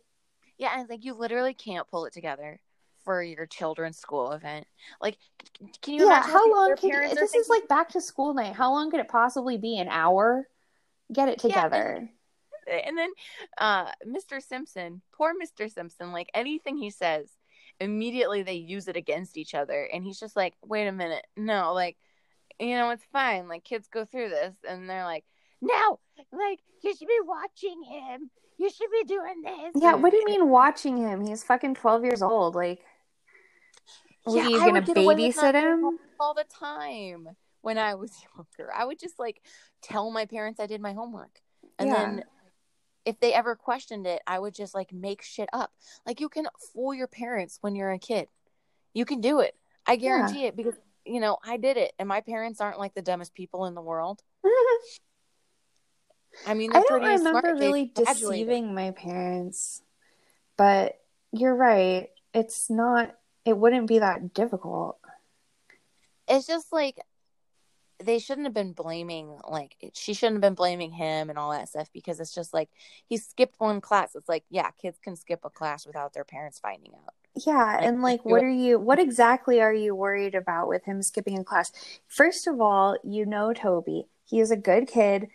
[0.57, 2.59] Yeah, and like you literally can't pull it together.
[3.03, 4.67] for your children's school event.
[5.01, 5.17] Like,
[5.81, 6.31] can you Yeah, imagine?
[6.33, 8.53] how long parents are this is like back to school night.
[8.53, 9.79] How long could it possibly be?
[9.79, 10.47] An hour?
[11.11, 12.09] Get it together.
[12.67, 13.09] Yeah, and then
[13.57, 14.39] uh Mr.
[14.41, 15.71] Simpson, poor Mr.
[15.71, 17.31] Simpson, like anything he says,
[17.79, 21.25] immediately they use it against each other and he's just like, "Wait a minute.
[21.35, 21.97] No, like
[22.61, 23.47] you know, it's fine.
[23.47, 25.25] Like kids go through this." And they're like,
[25.61, 25.99] "No,
[26.31, 28.29] like you should be watching him.
[28.57, 31.21] You should be doing this." Yeah, what do you mean watching him?
[31.25, 32.55] He's fucking 12 years old.
[32.55, 32.85] Like,
[34.27, 35.99] Yeah, you I gonna would get away with not babysit him?
[36.19, 37.29] all the time
[37.61, 38.71] when I was younger.
[38.73, 39.41] I would just like
[39.81, 41.41] tell my parents I did my homework.
[41.79, 41.93] And Yeah.
[41.93, 42.23] then
[43.05, 45.71] if they ever questioned it, I would just like make shit up.
[46.05, 48.27] Like you can fool your parents when you're a kid.
[48.93, 49.55] You can do it.
[49.87, 53.01] I guarantee it because you know, I did it and my parents aren't like the
[53.01, 54.21] dumbest people in the world.
[56.45, 57.59] I mean, I don't pretty remember smart.
[57.59, 58.47] They really graduated.
[58.47, 59.81] deceiving my parents,
[60.57, 60.99] but
[61.31, 62.09] you're right.
[62.33, 64.97] It's not, it wouldn't be that difficult.
[66.27, 66.97] it's just like
[68.03, 71.69] they shouldn't have been blaming like she shouldn't have been blaming him and all that
[71.69, 72.69] stuff because it's just like
[73.05, 76.59] he skipped one class it's like yeah kids can skip a class without their parents
[76.59, 80.83] finding out Yeah, and like, what are you, what exactly are you worried about with
[80.83, 81.71] him skipping a class?
[82.07, 84.07] First of all, you know Toby.
[84.25, 85.27] He is a good kid.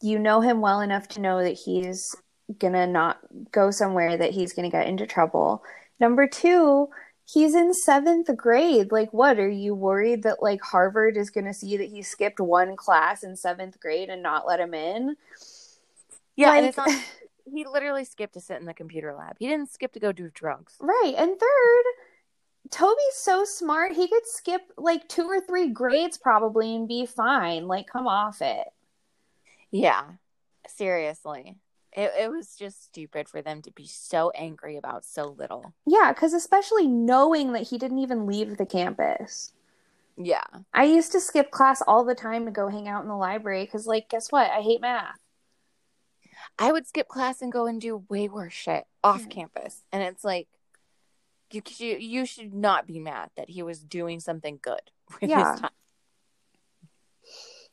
[0.00, 2.16] You know him well enough to know that he's
[2.58, 3.18] gonna not
[3.52, 5.62] go somewhere that he's gonna get into trouble.
[6.00, 6.88] Number two,
[7.24, 8.90] he's in seventh grade.
[8.90, 12.74] Like, what are you worried that like Harvard is gonna see that he skipped one
[12.74, 15.16] class in seventh grade and not let him in?
[16.36, 16.88] yeah like, and it's not
[17.44, 20.30] he literally skipped to sit in the computer lab he didn't skip to go do
[20.34, 21.14] drugs Right.
[21.16, 21.84] And third,
[22.70, 23.92] Toby's so smart.
[23.92, 27.66] He could skip like two or three grades probably and be fine.
[27.66, 28.68] Like, come off it.
[29.70, 30.02] yeah
[30.68, 31.56] seriously
[31.94, 36.12] it, it was just stupid for them to be so angry about so little Yeah,
[36.12, 39.52] because especially knowing that he didn't even leave the campus.
[40.16, 43.16] yeah I used to skip class all the time to go hang out in the
[43.16, 44.50] library because, like, guess what?
[44.50, 45.18] I hate math.
[46.58, 49.26] I would skip class and go and do way worse shit off Yeah.
[49.28, 50.48] campus and it's like
[51.50, 55.56] you, you you should not be mad that he was doing something good with Yeah.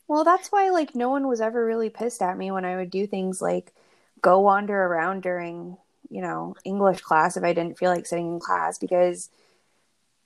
[0.08, 2.90] Well, that's why, like, no one was ever really pissed at me when I would
[2.90, 3.74] do things like
[4.22, 5.78] go wander around during,
[6.10, 9.30] you know, English class if I didn't feel like sitting in class because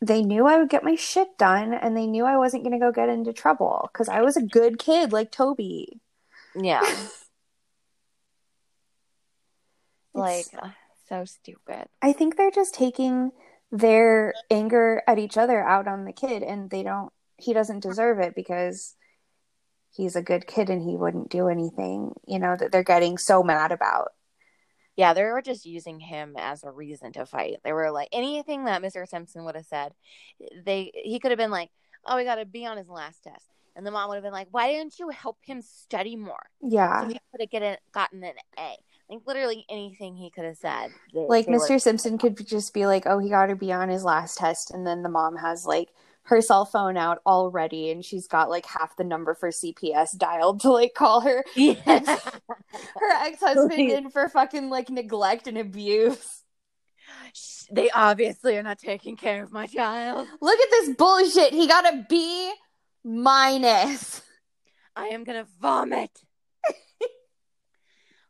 [0.01, 2.79] they knew I would get my shit done and they knew I wasn't going to
[2.79, 5.99] go get into trouble because I was a good kid like Toby.
[6.55, 6.81] Yeah.
[10.13, 10.69] like It's- uh,
[11.08, 11.88] so stupid.
[12.02, 13.32] I think they're just taking
[13.71, 18.19] their anger at each other out on the kid and they don't, he doesn't deserve
[18.19, 18.95] it because
[19.91, 23.43] he's a good kid and he wouldn't do anything, you know, that they're getting so
[23.43, 24.13] mad about.
[24.95, 27.58] Yeah, they were just using him as a reason to fight.
[27.63, 29.08] They were like anything that Mr.
[29.08, 29.93] Simpson would have said,
[30.63, 31.71] they he could have been like,
[32.06, 34.32] "Oh, we got to be on his last test," and the mom would have been
[34.34, 37.02] like, "Why didn't you help him study more Yeah.
[37.02, 38.76] so he could have get gotten an A?"
[39.13, 40.91] Like literally anything he could have said.
[41.13, 41.69] like Mr.
[41.69, 44.71] were- Simpson could just be like, "Oh, he got to be on his last test,"
[44.71, 45.89] and then the mom has like
[46.23, 50.62] her cell phone out already, and she's got like half the number for CPS dialed
[50.62, 51.76] to like call her Yeah.
[51.86, 56.41] her ex husband in for fucking like neglect and abuse.
[57.71, 60.28] They obviously are not taking care of my child.
[60.41, 61.54] Look at this bullshit.
[61.54, 62.54] He got a B
[63.04, 64.21] minus.
[64.95, 66.12] I am gonna vomit.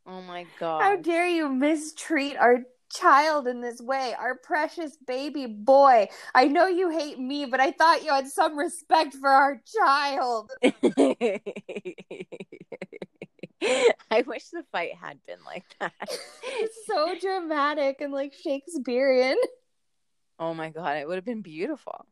[0.05, 0.81] Oh my god.
[0.81, 6.07] How dare you mistreat our child in this way, our precious baby boy?
[6.35, 10.51] I know you hate me, but I thought you had some respect for our child.
[14.11, 15.93] I wish the fight had been like that.
[16.43, 19.37] It's so dramatic and like Shakespearean.
[20.39, 22.05] oh my god, it would have been beautiful.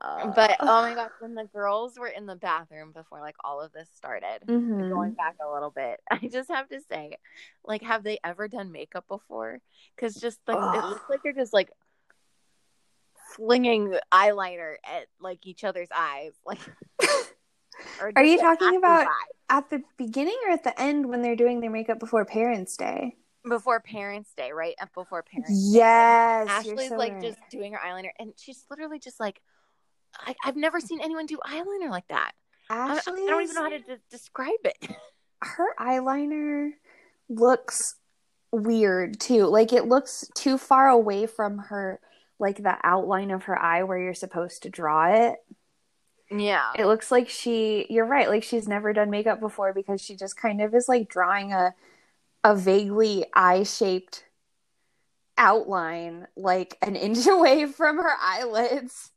[0.00, 3.60] Uh, But oh my gosh, when the girls were in the bathroom before like all
[3.60, 4.90] of this started, Mhm.
[4.90, 7.16] going back a little bit, I just have to say,
[7.64, 9.60] like, have they ever done makeup before?
[9.94, 11.70] Because just like it looks like they're just like
[13.34, 16.60] flinging eyeliner at like each other's eyes, like.
[18.16, 19.06] Are you talking about-
[19.48, 23.16] at the beginning or at the end when they're doing their makeup before Parents' Day?
[23.48, 24.74] before Parents' Day, right?
[24.92, 25.78] Before Parents' Day.
[25.78, 26.48] Yes.
[26.50, 27.22] Ashley's so like right.
[27.22, 29.40] just doing her eyeliner, and she's literally just like,
[30.26, 32.32] I, I've never seen anyone do eyeliner like that.
[32.68, 34.88] I, I don't even know how to de- describe it.
[35.42, 36.70] her eyeliner
[37.28, 37.96] looks
[38.52, 39.46] weird too.
[39.46, 42.00] Like it looks too far away from her
[42.38, 45.36] like the outline of her eye where you're supposed to draw it.
[46.30, 50.16] yeah, It looks like she you're right, like she's never done makeup before because she
[50.16, 51.74] just kind of is like drawing a
[52.44, 54.24] a vaguely eye-shaped
[55.38, 59.10] outline like an inch away from her eyelids.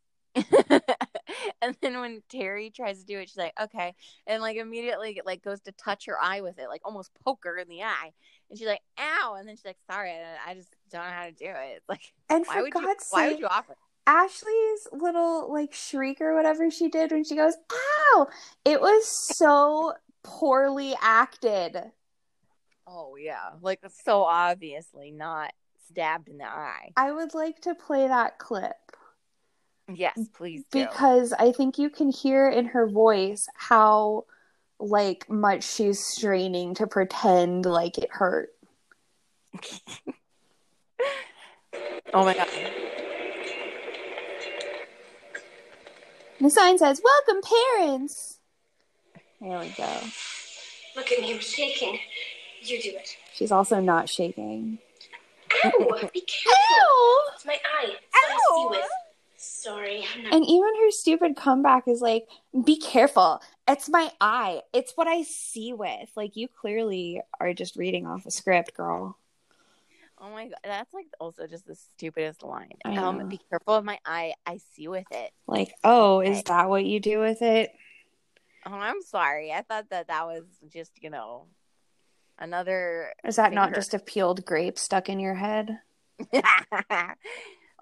[1.62, 3.94] and then when Terry tries to do it, she's like, okay.
[4.28, 7.44] And like immediately it like goes to touch her eye with it, like almost poke
[7.44, 8.12] her in the eye.
[8.50, 9.36] And she's like, ow.
[9.38, 11.78] And then she's like, sorry, I, I just don't know how to do it.
[11.78, 13.76] It's like, And why for would you, God's why sake, would you offer?
[14.08, 18.28] Ashley's little like shriek or whatever she did when she goes, ow!
[18.66, 19.06] It was
[19.38, 21.78] so poorly acted.
[22.88, 23.52] Oh yeah.
[23.62, 25.54] Like so obviously not
[25.88, 26.92] stabbed in the eye.
[26.98, 28.76] I would like to play that clip
[29.96, 30.86] Yes, please do.
[30.86, 34.26] because I think you can hear in her voice how
[34.80, 38.50] like much she's straining to pretend like it hurt.
[42.14, 42.48] oh my god.
[46.40, 48.40] The sign says, Welcome, parents.
[49.42, 50.00] There we go.
[50.96, 52.00] Look at me, I'm shaking.
[52.62, 53.18] You do it.
[53.34, 54.80] She's also not shaking.
[55.66, 55.72] Ow!
[56.14, 56.54] Be careful.
[56.76, 57.22] Ew!
[57.34, 57.88] It's my eye.
[57.88, 58.68] It's what I see Ow.
[58.70, 58.90] with.
[59.42, 60.34] Sorry, I'm not.
[60.34, 62.28] And even her stupid comeback is like,
[62.66, 63.42] Be careful.
[63.68, 64.62] It's my eye.
[64.74, 66.10] It's what I see with.
[66.16, 69.18] Like, you clearly are just reading off a script, girl.
[70.22, 70.58] Oh my god.
[70.64, 72.74] That's like also just the stupidest line.
[72.84, 72.98] I.
[72.98, 74.34] Um be careful of my eye.
[74.46, 75.32] I see with it.
[75.48, 77.72] Like, oh, is that what you do with it?
[78.66, 79.54] Oh, I'm sorry.
[79.54, 81.46] I thought that that was just, you know,
[82.38, 85.80] another Is that not just a peeled grape stuck in your head?
[86.34, 86.42] oh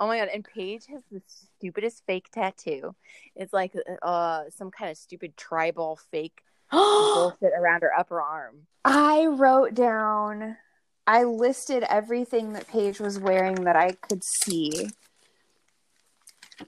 [0.02, 0.30] my god!
[0.32, 1.22] And Paige has the
[1.58, 2.96] stupidest fake tattoo.
[3.36, 6.42] It's like uh some kind of stupid tribal fake
[6.72, 8.68] bullshit around her upper arm.
[8.86, 10.58] I wrote down,
[11.06, 14.90] I listed everything that Paige was wearing that I could see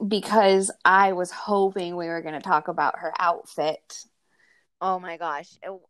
[0.05, 3.93] because I was hoping we were going to talk about her outfit.
[4.81, 5.49] Oh my gosh!
[5.61, 5.81] It-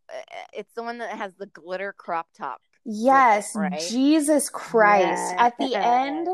[0.52, 2.60] it's the one that has the glitter crop top.
[2.84, 3.80] Yes, Right?
[3.88, 5.34] Jesus Christ.
[5.38, 6.28] At the end,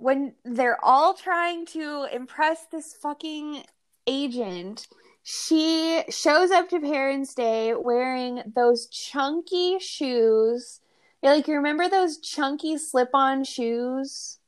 [0.00, 3.64] when they're all trying to impress this fucking
[4.06, 4.88] agent,
[5.22, 10.80] she shows up to Parents' Day wearing those chunky shoes.
[11.22, 14.38] Yeah, Like, you remember those chunky slip on shoes?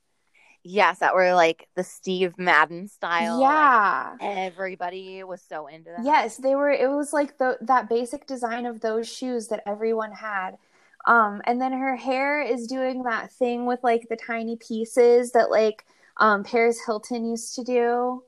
[0.63, 3.41] Yes, that were like the Steve Madden style.
[3.41, 4.13] Yeah.
[4.21, 6.05] Like, everybody was so into that.
[6.05, 6.71] Yes, they were.
[6.71, 10.59] It was like the that basic design of those shoes that everyone had.
[11.07, 15.51] Um, and then her hair is doing that thing with like the tiny pieces that
[15.51, 15.85] like
[16.19, 18.23] um Paris Hilton used to do.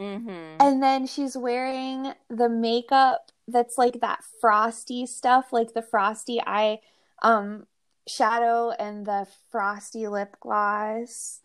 [0.00, 0.56] Mm-hmm.
[0.60, 6.80] And then she's wearing the makeup that's like that frosty stuff, like the frosty eye
[7.22, 7.66] um
[8.08, 11.40] shadow and the frosty lip gloss.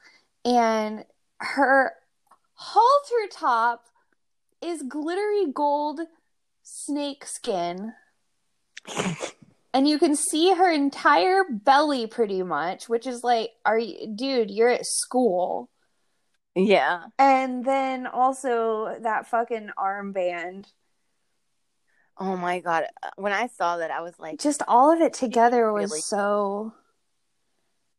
[0.45, 1.05] And
[1.39, 1.93] her
[2.53, 3.85] halter top
[4.61, 5.99] is glittery gold
[6.63, 7.93] snake skin.
[9.77, 14.49] And you can see her entire belly pretty much, which is like, are you, dude,
[14.49, 15.69] you're at school.
[16.55, 17.03] Yeah.
[17.19, 20.65] And then also that fucking armband.
[22.17, 22.85] Oh my god!
[23.17, 26.01] When I saw that, I was like, Just all of it together was Really?
[26.01, 26.73] so.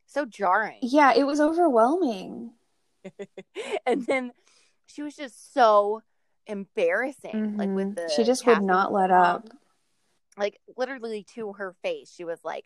[0.06, 0.80] so jarring.
[0.82, 2.54] Yeah, it was overwhelming.
[3.86, 4.32] and then
[4.86, 6.02] she was just so
[6.48, 7.94] embarrassing, like with Mhm.
[7.94, 9.44] the She just would not let mom.
[10.38, 12.64] Like literally to her face, she was like,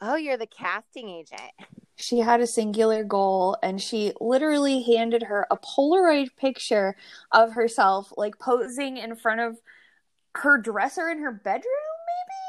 [0.00, 1.52] "Oh, you're the casting agent."
[1.96, 6.96] She had a singular goal and she literally handed her a Polaroid picture
[7.30, 9.58] of herself, like posing in front of
[10.36, 12.44] her dresser in her bedroom, maybe?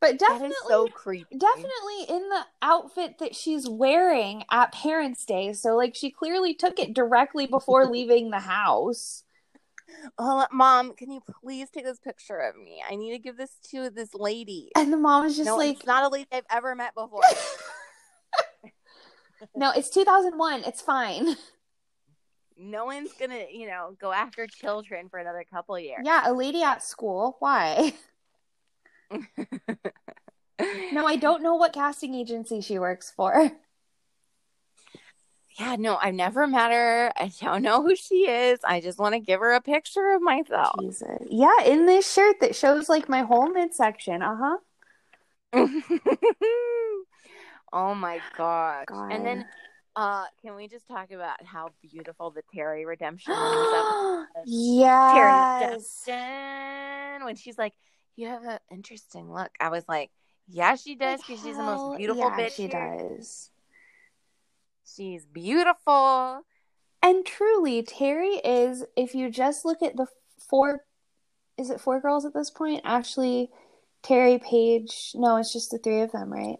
[0.00, 0.50] But definitely.
[0.50, 1.36] is so creepy.
[1.36, 5.52] definitely in the outfit that she's wearing at Parents' Day.
[5.52, 9.24] So, like, she clearly took it directly before leaving the house.
[10.18, 12.82] Oh, mom, can you please take this picture of me?
[12.88, 14.70] I need to give this to this lady.
[14.76, 17.20] And the mom was just no, like, it's not a lady I've ever met before.
[19.54, 20.64] no, it's 2001.
[20.64, 21.36] It's fine.
[22.58, 26.02] no one's gonna, you know, go after children for another couple years.
[26.04, 27.36] Yeah, a lady at school.
[27.38, 27.94] Why?
[30.92, 33.52] No, I don't know what casting agency she works for.
[35.58, 37.12] Yeah, no, I've never met her.
[37.16, 38.60] I don't know who she is.
[38.62, 40.74] I just want to give her a picture of myself.
[40.80, 41.26] Jesus.
[41.30, 44.20] Yeah, in this shirt that shows like my whole midsection.
[44.22, 44.58] Uh huh.
[47.72, 48.84] oh my gosh.
[48.86, 49.12] God.
[49.12, 49.46] And then
[49.94, 54.46] uh can we just talk about how beautiful the Terri redemption was?
[54.46, 57.72] Terri redemption when she's like,
[58.16, 59.50] You have an interesting look.
[59.58, 60.10] I was like,
[60.48, 62.56] Yeah, she does because she's the most beautiful yeah, bitch.
[62.56, 63.08] She here.
[63.18, 63.50] does.
[64.94, 66.42] She's beautiful.
[67.02, 70.06] And truly, Terri is, if you just look at the
[70.48, 70.80] four,
[71.58, 72.82] is it four girls at this point?
[72.84, 73.50] Ashley,
[74.02, 75.12] Terri, Paige.
[75.14, 76.56] No, it's just the three of them, right?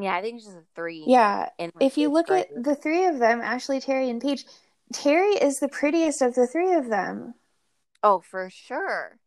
[0.00, 1.04] Yeah, I think it's just a three.
[1.06, 1.48] Yeah.
[1.80, 4.44] If you look at the three of them, Ashley, Terri, and Paige,
[4.92, 7.34] Terri is the prettiest of the three of them.
[8.02, 9.18] oh, for sure,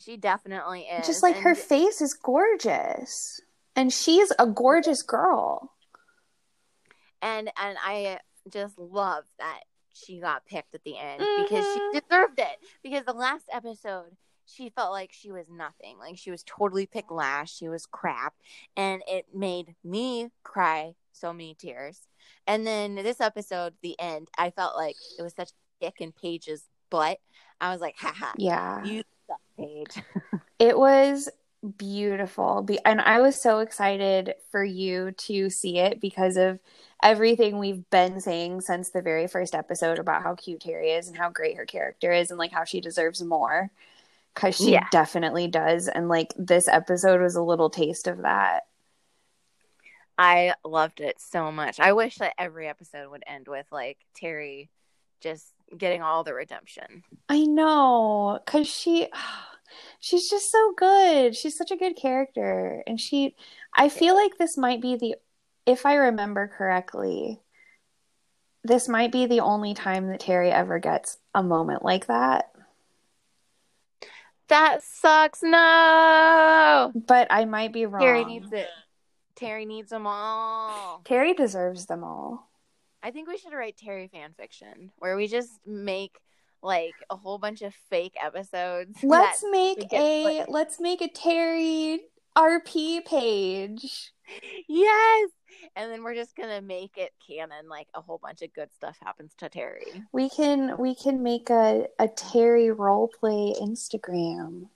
[0.00, 1.06] she definitely is.
[1.06, 3.40] Just like her And- face is gorgeous.
[3.76, 5.73] And she's a gorgeous girl.
[7.24, 8.20] And and I
[8.50, 9.60] just love that
[9.92, 11.72] she got picked at the end because Mhm.
[11.92, 12.58] she deserved it.
[12.82, 14.16] Because the last episode,
[14.46, 17.56] she felt like she was nothing, like she was totally picked last.
[17.56, 18.34] She was crap,
[18.76, 22.02] and it made me cry so many tears.
[22.46, 25.50] And then this episode, the end, I felt like it was such
[25.80, 27.20] a kick in Paige's butt.
[27.60, 28.84] I was like, haha, Yeah.
[28.84, 29.96] you suck, Paige.
[30.58, 31.28] It was
[31.76, 32.62] beautiful.
[32.62, 36.58] Be- And I was so excited for you to see it because of
[37.02, 41.16] everything we've been saying since the very first episode about how cute Terri is and
[41.16, 43.70] how great her character is and like how she deserves more.
[44.34, 44.86] Because she Yeah.
[44.90, 45.86] definitely does.
[45.88, 48.66] And like this episode was a little taste of that.
[50.16, 51.80] I loved it so much.
[51.80, 54.68] I wish that every episode would end with like Terri
[55.20, 57.02] just getting all the redemption.
[57.28, 59.44] I know, cause she, oh,
[60.00, 61.36] she's just so good.
[61.36, 63.34] She's such a good character, and she,
[63.74, 65.16] I feel like this might be the,
[65.66, 67.40] if I remember correctly,
[68.62, 72.50] this might be the only time that Terri ever gets a moment like that.
[74.48, 75.42] That sucks.
[75.42, 76.92] No.
[76.94, 78.02] But I might be wrong.
[78.02, 78.68] Terri needs it.
[79.36, 81.02] Terri needs them all.
[81.04, 82.50] Terri deserves them all.
[83.02, 86.18] I think we should write Terri fan fiction where we just make
[86.64, 88.98] like a whole bunch of fake episodes.
[89.02, 91.98] Let's make get a put- let's make a Terri
[92.36, 94.12] RP page.
[94.68, 95.30] yes,
[95.76, 97.68] and then we're just gonna make it canon.
[97.68, 100.02] Like a whole bunch of good stuff happens to Terri.
[100.12, 104.68] We can we can make a a Terri roleplay Instagram.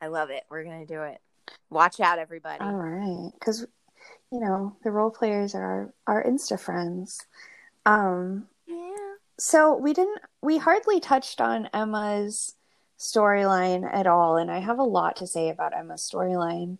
[0.00, 0.44] I love it.
[0.48, 1.18] We're gonna do it.
[1.70, 2.62] Watch out, everybody.
[2.62, 3.66] All right, because
[4.30, 7.26] you know the role players are our, our Insta friends.
[7.84, 8.46] Um.
[9.38, 12.54] So we didn't we hardly touched on Emma's
[12.98, 16.78] storyline at all, and I have a lot to say about Emma's storyline.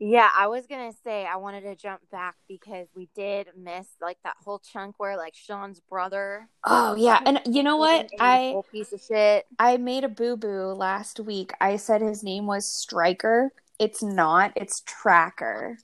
[0.00, 4.18] Yeah, I was gonna say I wanted to jump back because we did miss like
[4.22, 6.48] that whole chunk where like Sean's brother.
[6.64, 8.08] Oh yeah, and you know what?
[8.20, 9.46] I piece of shit.
[9.58, 11.52] I made a boo boo last week.
[11.60, 13.52] I said his name was Striker.
[13.80, 14.52] It's not.
[14.54, 15.78] It's Tracker,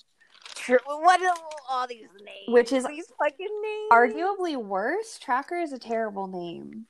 [0.64, 1.34] Tr- What are
[1.68, 2.48] all these names?
[2.48, 3.90] Which is these fucking names?
[3.92, 5.18] arguably worse.
[5.18, 6.86] Tracker is a terrible name.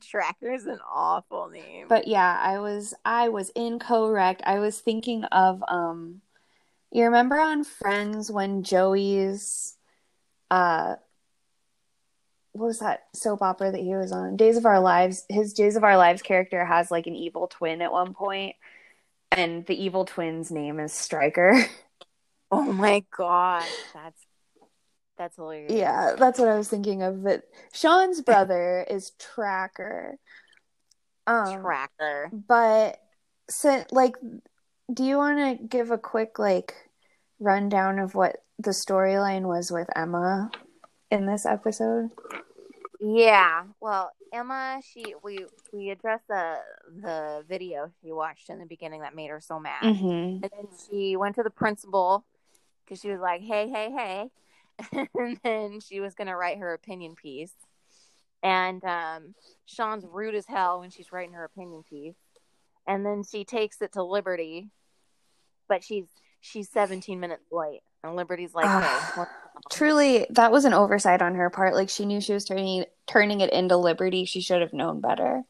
[0.00, 1.86] Tracker is an awful name.
[1.88, 4.42] But yeah, I was I was incorrect.
[4.44, 6.20] I was thinking of um
[6.92, 9.76] you remember on Friends when Joey's
[10.50, 10.96] uh
[12.52, 14.36] what was that soap opera that he was on?
[14.36, 15.24] Days of Our Lives.
[15.28, 18.54] His Days of Our Lives character has like an evil twin at one point,
[19.32, 21.64] and the evil twin's name is Striker.
[22.54, 24.20] oh my god, that's
[25.16, 25.72] that's hilarious.
[25.72, 27.22] yeah, that's what I was thinking of.
[27.22, 27.42] But
[27.72, 30.16] Sean's brother is Tracker.
[31.26, 32.30] Um, Tracker.
[32.32, 33.00] But
[33.48, 34.16] so like
[34.92, 36.74] do you want to give a quick like
[37.38, 40.50] rundown of what the storyline was with Emma
[41.10, 42.10] in this episode?
[43.00, 43.64] Yeah.
[43.80, 46.56] Well, Emma, she we we addressed the
[47.00, 49.82] the video she watched in the beginning that made her so mad.
[49.82, 50.42] Mm-hmm.
[50.42, 52.24] And then she went to the principal
[52.84, 55.08] because she was like, hey, hey, hey.
[55.14, 57.52] and then she was going to write her opinion piece.
[58.42, 59.34] And um,
[59.66, 62.16] Sean's rude as hell when she's writing her opinion piece.
[62.86, 64.68] And then she takes it to Liberty,
[65.68, 66.04] but she's
[66.40, 67.80] she's 17 minutes late.
[68.02, 69.12] And Liberty's like, Ah.
[69.16, 69.22] hey,
[69.70, 71.74] Truly, that was an oversight on her part.
[71.74, 74.26] Like she knew she was turning turning it into Liberty.
[74.26, 75.44] She should have known better.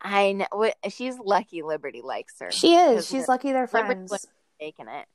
[0.00, 0.72] I know.
[0.88, 2.50] She's lucky Liberty likes her.
[2.50, 3.06] She is.
[3.06, 4.10] She's lucky they're friends.
[4.10, 4.20] have
[4.60, 5.06] taken it.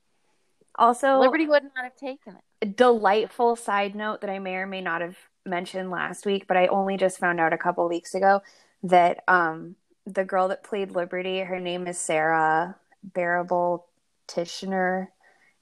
[0.76, 2.76] Also, Liberty would not have taken it.
[2.76, 5.16] delightful side note that I may or may not have
[5.46, 8.42] mentioned last week, but I only just found out a couple weeks ago
[8.82, 13.86] that um the girl that played Liberty, her name is Sarah Bearable
[14.28, 15.08] Tishner.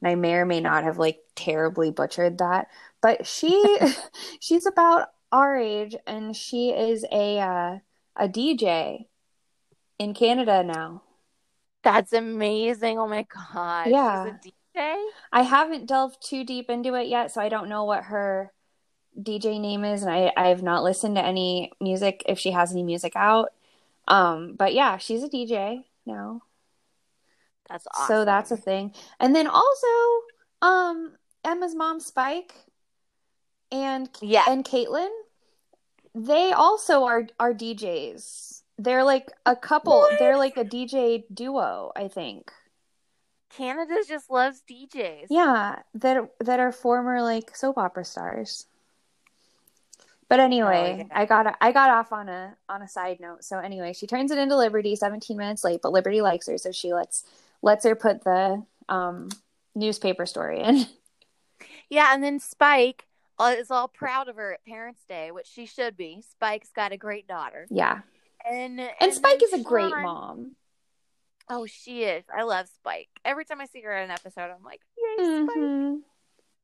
[0.00, 2.68] And I may or may not have like terribly butchered that.
[3.00, 3.78] But she
[4.40, 7.78] she's about our age and she is a uh,
[8.16, 9.06] a DJ
[9.98, 11.02] in Canada now.
[11.82, 12.98] That's amazing.
[12.98, 13.90] Oh my god.
[13.90, 14.24] Yeah.
[14.42, 14.94] She's DJ.
[15.32, 18.52] I haven't delved too deep into it yet, so I don't know what her
[19.20, 22.72] DJ name is, and I, I have not listened to any music if she has
[22.72, 23.52] any music out.
[24.08, 26.42] Um, but yeah, she's a DJ now,
[27.68, 28.06] That's awesome.
[28.06, 28.92] so that's a thing.
[29.20, 29.86] And then also,
[30.60, 31.12] um,
[31.44, 32.54] Emma's mom Spike
[33.70, 34.44] and Yeah.
[34.48, 35.10] and Caitlin,
[36.14, 38.62] they also are are DJs.
[38.78, 40.00] They're like a couple.
[40.00, 40.18] What?
[40.18, 42.52] They're like a DJ duo, I think.
[43.56, 45.26] Canada just loves DJs.
[45.30, 48.66] Yeah, that that are former like soap opera stars.
[50.28, 51.18] But anyway, Oh, yeah.
[51.20, 53.44] I got I got off on a on a side note.
[53.44, 56.72] So anyway, she turns it into Liberty 17 minutes late, but Liberty likes her, so
[56.72, 57.24] she lets
[57.60, 59.28] lets her put the um
[59.74, 60.86] newspaper story in.
[61.88, 63.06] Yeah, and then Spike
[63.38, 66.22] uh, is all proud of her at Parents' Day, which she should be.
[66.26, 68.00] Spike's got a great daughter, Yeah.
[68.50, 70.52] and And Spike then is a great mom.
[71.54, 72.24] Oh, she is.
[72.34, 73.10] I love Spike.
[73.26, 75.56] Every time I see her in an episode, I'm like, yay, Spike.
[75.56, 76.00] Mhm.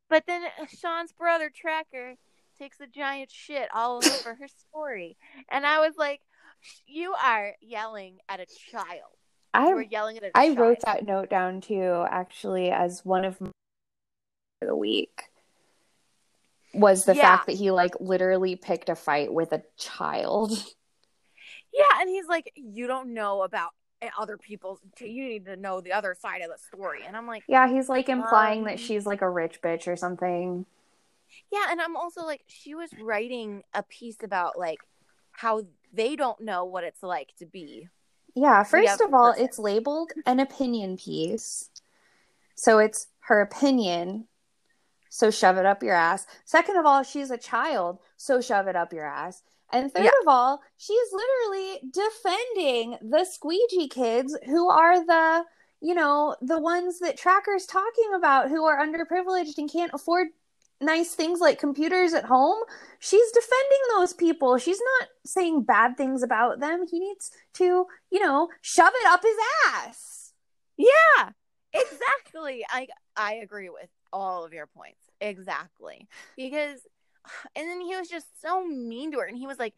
[0.09, 2.15] But then Sean's brother Tracker
[2.59, 5.19] takes a giant shit all over her story,
[5.51, 6.23] and I was like,
[6.87, 9.19] "You are yelling at a child.
[9.55, 12.71] You were I yelling at a I child." I wrote that note down too actually
[12.71, 13.51] as one of my
[14.61, 15.25] for the week
[16.73, 17.37] was the Yeah.
[17.37, 20.53] fact that he like literally picked a fight with a child.
[21.71, 23.73] Yeah, and he's like, "You don't know about
[24.19, 24.81] other people's.
[25.01, 27.89] You need to know the other side of the story." And I'm like, Yeah, he's
[27.89, 30.67] like implying Um, that she's like a rich bitch or something.
[31.53, 34.79] Yeah, and I'm also like, she was writing a piece about like
[35.33, 37.89] how they don't know what it's like to be.
[38.35, 39.45] Yeah, first of all, person.
[39.45, 41.71] it's labeled an opinion piece.
[42.55, 44.27] So it's her opinion.
[45.09, 46.27] So shove it up your ass.
[46.45, 47.99] Second of all, she's a child.
[48.17, 49.43] So shove it up your ass.
[49.73, 50.11] And third Yeah.
[50.23, 55.45] of all, she's literally defending the squeegee kids who are the,
[55.81, 60.29] you know, the ones that Tracker's talking about who are underprivileged and can't afford
[60.81, 62.59] nice things like computers at home.
[62.99, 64.59] She's defending those people.
[64.59, 66.87] She's not saying bad things about them.
[66.91, 69.37] He needs to, you know, shove it up his
[69.75, 70.33] ass.
[70.77, 71.31] Yeah,
[71.73, 72.65] exactly.
[72.71, 72.87] I
[73.17, 75.01] I agree with all of your points.
[75.21, 76.09] Exactly.
[76.37, 76.81] Because
[77.55, 79.75] and then he was just so mean to her and he was like,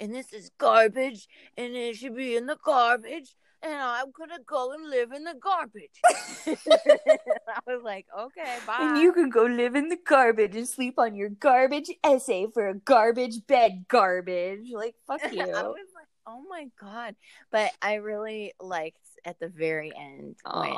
[0.00, 4.72] and this is garbage and it should be in the garbage and I'm gonna go
[4.72, 6.00] and live in the garbage.
[6.46, 8.76] I was like, okay, bye.
[8.80, 12.68] And you can go live in the garbage and sleep on your garbage essay for
[12.68, 14.70] a garbage bed garbage.
[14.72, 15.42] Like, fuck you.
[15.42, 17.16] I was like, oh my god.
[17.50, 20.72] But I really liked at the very end when.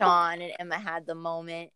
[0.00, 1.70] Sean and Emma had the moment.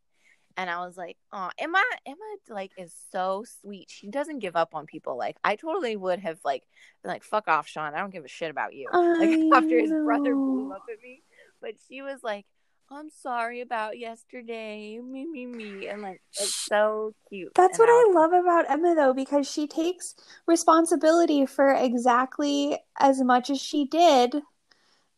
[0.57, 2.17] And I was like, oh, Emma, Emma,
[2.49, 3.87] like, is so sweet.
[3.91, 5.17] She doesn't give up on people.
[5.17, 6.63] Like, I totally would have, like,
[7.03, 7.95] been like, fuck off, Sean.
[7.95, 8.89] I don't give a shit about you.
[8.93, 11.23] Like, I after his brother blew up at me.
[11.61, 12.45] But she was like,
[12.91, 14.99] I'm sorry about yesterday.
[14.99, 15.87] Me, me, me.
[15.89, 17.53] And, like, it's so cute.
[17.55, 20.15] That's And what I was- love about Emma, though, because she takes
[20.47, 24.43] responsibility for exactly as much as she did,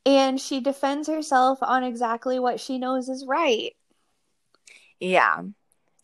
[0.07, 3.73] and she defends herself on exactly what she knows is right.
[5.05, 5.43] Yeah.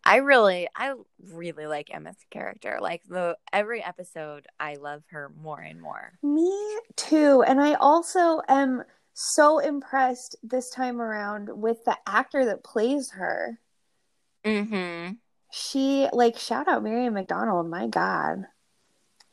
[0.04, 0.94] I really I
[1.32, 2.78] really like Emma's character.
[2.80, 6.12] Like the every episode I love her more and more.
[6.22, 7.42] Me too.
[7.46, 13.58] And I also am so impressed this time around with the actor that plays her.
[14.44, 15.18] Mhm.
[15.52, 17.68] She, like, shout out Miriam McDonald.
[17.68, 18.46] My God.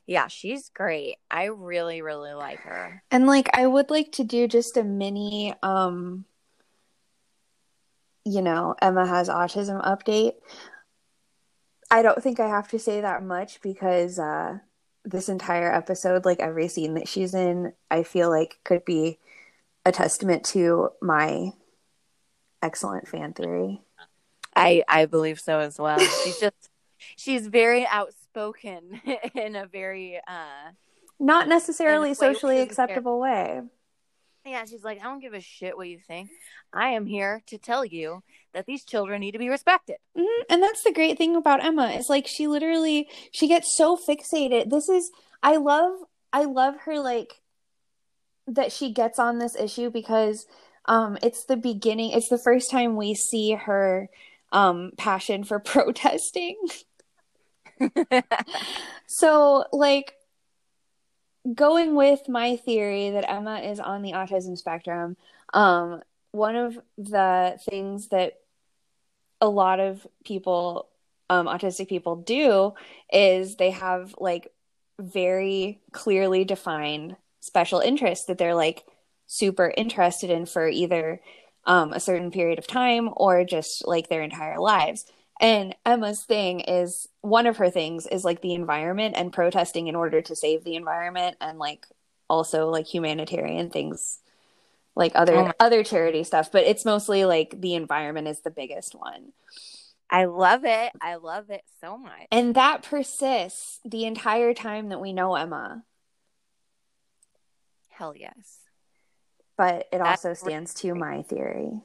[0.05, 1.17] Yeah, she's great.
[1.29, 3.03] I really really like her.
[3.11, 6.25] And like I would like to do just a mini um
[8.27, 10.33] you know, Emma has autism update.
[11.89, 14.59] I don't think I have to say that much because uh
[15.05, 19.19] this entire episode, like every scene that she's in, I feel like could be
[19.85, 21.51] a testament to my
[22.61, 23.81] excellent fan theory.
[24.55, 25.99] I I believe so as well.
[26.23, 26.69] She's just
[27.15, 28.99] she's very outspoken
[29.35, 30.71] in a very uh
[31.19, 32.95] Not necessarily In a way socially which isn't fair.
[32.97, 33.61] acceptable way.
[34.47, 36.29] Yeah, she's like, I don't give a shit what you think.
[36.73, 38.23] I am here to tell you
[38.53, 39.97] that these children need to be respected.
[40.17, 40.43] Mhm.
[40.49, 41.87] And that's the great thing about Emma.
[41.91, 44.69] Is like she literally she gets so fixated.
[44.69, 45.11] This is
[45.43, 45.93] I love
[46.33, 47.41] I love her like
[48.47, 50.45] that she gets on this issue because
[50.85, 54.09] um it's the beginning it's the first time we see her
[54.51, 56.57] um passion for protesting.
[59.07, 60.13] So like
[61.53, 65.17] going with my theory that Emma is on the autism spectrum,
[65.53, 68.33] um, one of the things that
[69.39, 70.87] a lot of people,
[71.29, 72.73] um, autistic people do
[73.11, 74.51] is they have like
[74.99, 78.83] very clearly defined special interests that they're like
[79.27, 81.21] super interested in for either
[81.65, 85.05] um, a certain period of time or just like their entire lives.
[85.39, 89.95] And Emma's thing is one of her things is like the environment and protesting in
[89.95, 91.85] order to save the environment and like
[92.29, 94.19] also like humanitarian things
[94.95, 98.95] like other Oh other charity stuff, but it's mostly like the environment is the biggest
[98.95, 99.31] one.
[100.09, 100.91] I love it.
[101.01, 102.27] I love it so much.
[102.31, 105.83] And that persists the entire time that we know Emma,
[107.89, 108.59] Hell yes.
[109.57, 111.81] but it That's also stands to my theory.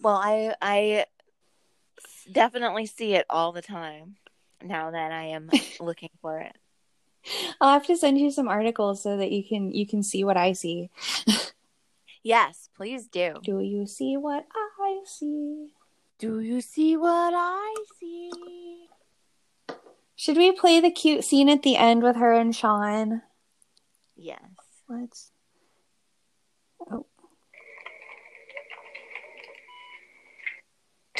[0.00, 1.06] Well, I I
[2.30, 4.16] definitely see it all the time
[4.62, 6.56] now that I am looking for it.
[7.60, 10.36] I'll have to send you some articles so that you can you can see what
[10.36, 10.90] I see.
[12.22, 13.36] Yes, please do.
[13.42, 14.46] Do you see what
[14.78, 15.68] I see?
[16.18, 18.30] Do you see what I see?
[20.16, 23.22] Should we play the cute scene at the end with her and Sean?
[24.16, 24.42] Yes.
[24.88, 25.30] Let's.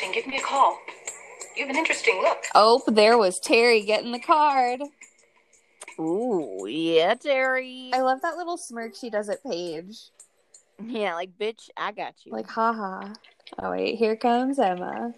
[0.02, 0.78] And give me a call.
[1.56, 2.44] You have an interesting look.
[2.54, 4.80] oh, there was Terri getting the card.
[5.98, 7.90] Ooh, yeah, Terri.
[7.92, 10.10] I love that little smirk she does at Paige.
[10.80, 12.32] Yeah, like bitch, I got you.
[12.32, 13.12] Like, haha.
[13.58, 15.14] Oh wait, here comes Emma,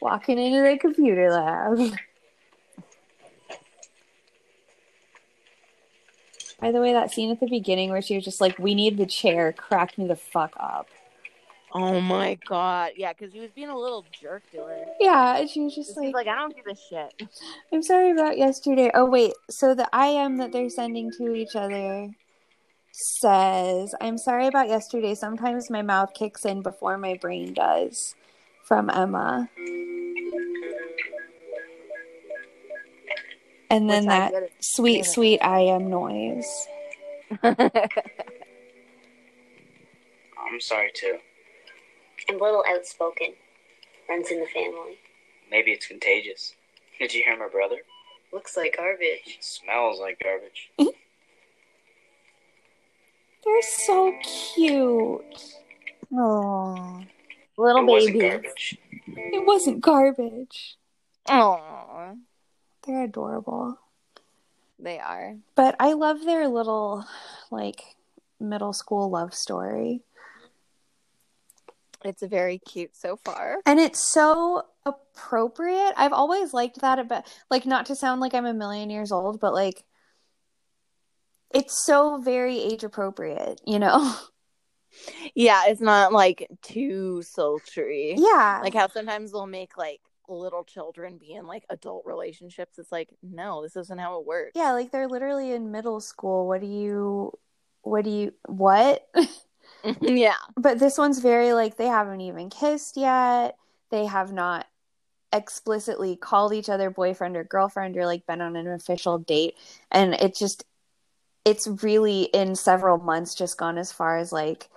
[0.00, 1.96] walking into the computer lab.
[6.60, 8.98] By the way, that scene at the beginning where she was just like, "We need
[8.98, 10.88] the chair," cracked me the fuck up.
[11.74, 14.84] Oh my god, yeah, because he was being a little jerk to her.
[15.00, 17.28] Yeah, and she was just She's like, like, I don't give a shit.
[17.72, 18.90] I'm sorry about yesterday.
[18.94, 22.10] Oh wait, so the IM that they're sending to each other
[22.92, 25.14] says, "I'm sorry about yesterday.
[25.14, 28.14] Sometimes my mouth kicks in before my brain does."
[28.64, 29.50] From Emma.
[33.68, 34.52] And then that get it.
[34.60, 35.10] sweet, Get it.
[35.10, 36.66] sweet IM noise.
[37.42, 37.58] I'm
[40.60, 41.18] sorry too.
[42.28, 43.28] I'm a little outspoken.
[44.08, 44.98] Runs in the family.
[45.50, 46.54] Maybe it's contagious.
[46.98, 47.76] Did you hear my brother?
[48.32, 49.20] Looks like garbage.
[49.26, 50.70] It smells like garbage.
[53.44, 54.12] They're so
[54.54, 55.42] cute.
[56.16, 57.02] Oh,
[57.56, 58.28] Little it wasn't baby.
[58.28, 58.78] garbage.
[59.06, 60.76] it wasn't garbage.
[61.28, 62.16] Oh,
[62.86, 63.78] They're adorable.
[64.78, 65.36] they are.
[65.54, 67.04] But I love their little,
[67.50, 67.80] like,
[68.40, 70.00] middle school love story.
[72.04, 73.58] It's very cute so far.
[73.66, 75.94] And it's so appropriate.
[75.96, 79.40] I've always liked that about, like, not to sound like I'm a million years old,
[79.40, 79.84] but, like,
[81.52, 84.14] it's so very age appropriate, you know?
[85.34, 88.14] Yeah, it's not like too sultry.
[88.16, 88.60] yeah.
[88.62, 92.78] Like how sometimes they'll make like little children be in like adult relationships.
[92.78, 94.52] It's like, no, this isn't how it works.
[94.54, 96.46] yeah, like they're literally in middle school.
[96.46, 97.32] What do you,
[97.82, 99.04] what do you, what?
[100.00, 100.36] yeah.
[100.56, 103.56] But this one's very like they haven't even kissed yet.
[103.90, 104.66] They have not
[105.32, 109.54] explicitly called each other boyfriend or girlfriend or like been on an official date.
[109.90, 110.64] And it just
[111.44, 114.68] it's really in several months just gone as far as like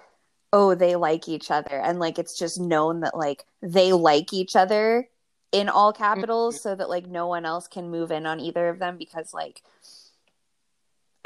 [0.53, 4.55] oh they like each other and like it's just known that like they like each
[4.55, 5.07] other
[5.51, 6.69] in all capitals mm-hmm.
[6.69, 9.61] so that like no one else can move in on either of them because like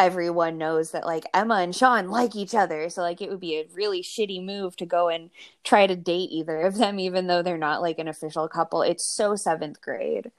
[0.05, 2.89] everyone knows that like Emma and Sean like each other.
[2.89, 5.29] So like it would be a really shitty move to go and
[5.63, 8.81] try to date either of them, even though they're not like an official couple.
[8.81, 10.31] It's so seventh grade.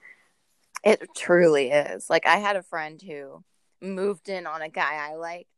[0.85, 2.11] It truly is.
[2.11, 3.45] Like I had a friend who
[3.81, 5.49] moved in on a guy I liked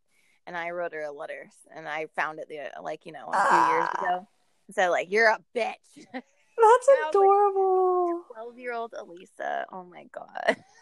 [0.46, 3.48] and I wrote her a letter and I found it the like, you know, a
[3.48, 3.98] few years Ah.
[4.02, 4.28] ago.
[4.68, 5.74] And said like, You're a bitch.
[6.12, 6.24] That's
[6.56, 8.22] Yeah, I was like- adorable.
[8.32, 9.66] Twelve year old Elisa.
[9.72, 10.56] Oh my god.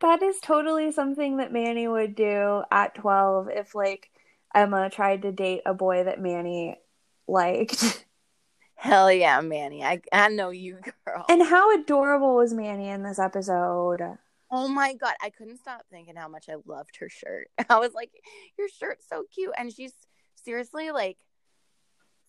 [0.00, 4.10] That is totally something that Manny would do at 12 if like
[4.54, 6.76] Emma tried to date a boy that Manny
[7.26, 8.04] liked.
[8.76, 9.82] Hell yeah, Manny.
[9.84, 11.24] I I know you girl.
[11.28, 14.18] And how adorable was Manny in this episode?
[14.50, 17.48] Oh my god, I couldn't stop thinking how much I loved her shirt.
[17.68, 18.10] I was like,
[18.56, 19.92] "Your shirt's so cute," and she's
[20.36, 21.18] seriously like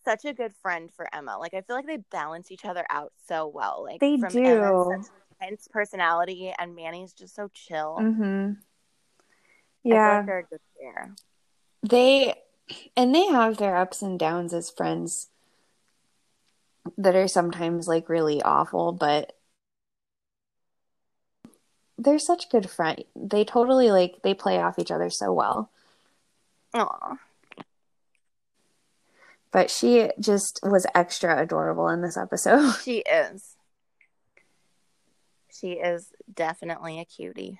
[0.04, 1.38] such a good friend for Emma.
[1.38, 3.84] Like I feel like they balance each other out so well.
[3.88, 5.04] Like They from do.
[5.04, 5.12] Such
[5.42, 7.98] intense personality, and Manny's just so chill.
[8.00, 8.54] Mm-hmm.
[9.84, 10.24] Yeah.
[10.24, 11.16] they're good pair.
[11.84, 12.36] They
[12.96, 15.30] and they have their ups and downs as friends
[16.98, 19.36] that are sometimes like really awful, but
[21.98, 23.04] they're such good friends.
[23.16, 25.70] They totally like they play off each other so well.
[26.74, 27.18] Aw.
[29.52, 32.76] But she just was extra adorable in this episode.
[32.84, 33.56] She is.
[35.60, 37.60] She is definitely a cutie.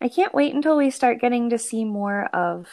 [0.00, 2.68] I can't wait until we start getting to see more of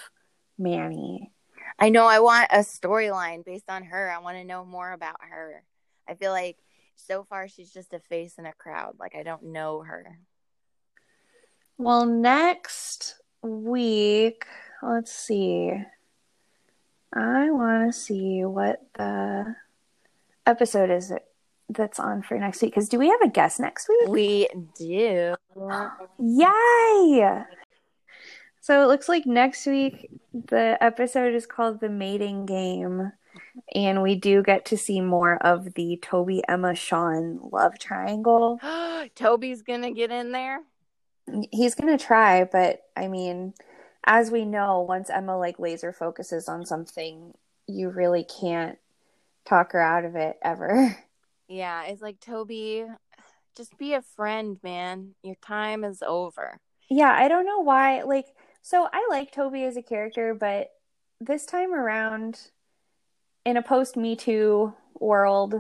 [0.58, 1.32] Manny.
[1.80, 4.12] I know I want a storyline based on her.
[4.12, 5.64] I want to know more about her.
[6.08, 6.58] I feel like
[6.96, 8.96] so far she's just a face in a crowd.
[9.00, 10.20] Like I don't know her.
[11.78, 14.46] Well, next week,
[14.82, 15.72] let's see.
[17.12, 19.56] I want to see what the
[20.46, 21.12] episode is
[21.70, 22.72] that's on for next week.
[22.74, 24.08] Because do we have a guest next week?
[24.08, 24.48] We
[24.78, 25.36] do.
[26.20, 27.44] Yay!
[28.62, 33.12] So it looks like next week the episode is called The Mating Game.
[33.76, 38.60] and we do get to see more of the Toby, Emma, Sean love triangle.
[39.16, 40.62] Toby's gonna get in there.
[41.52, 43.54] He's gonna try, but I mean,
[44.04, 47.34] as we know, once Emma like laser focuses on something,
[47.68, 48.78] you really can't
[49.46, 50.98] talk her out of it ever.
[51.48, 52.86] Yeah, it's like Toby,
[53.56, 55.16] just be a friend, man.
[55.24, 56.58] Your time is over.
[56.90, 58.02] Yeah, I don't know why.
[58.04, 58.26] Like,
[58.62, 60.70] so I like Toby as a character, but
[61.20, 62.40] this time around,
[63.46, 65.56] in a post Me Too world,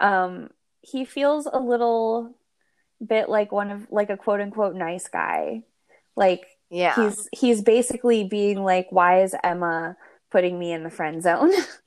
[0.00, 0.50] um,
[0.82, 2.34] he feels a little
[3.04, 5.62] bit like one of like a quote unquote nice guy.
[6.16, 6.94] Like, Yeah.
[6.96, 9.96] he's he's basically being like, "Why is Emma
[10.30, 11.52] putting me in the friend zone?"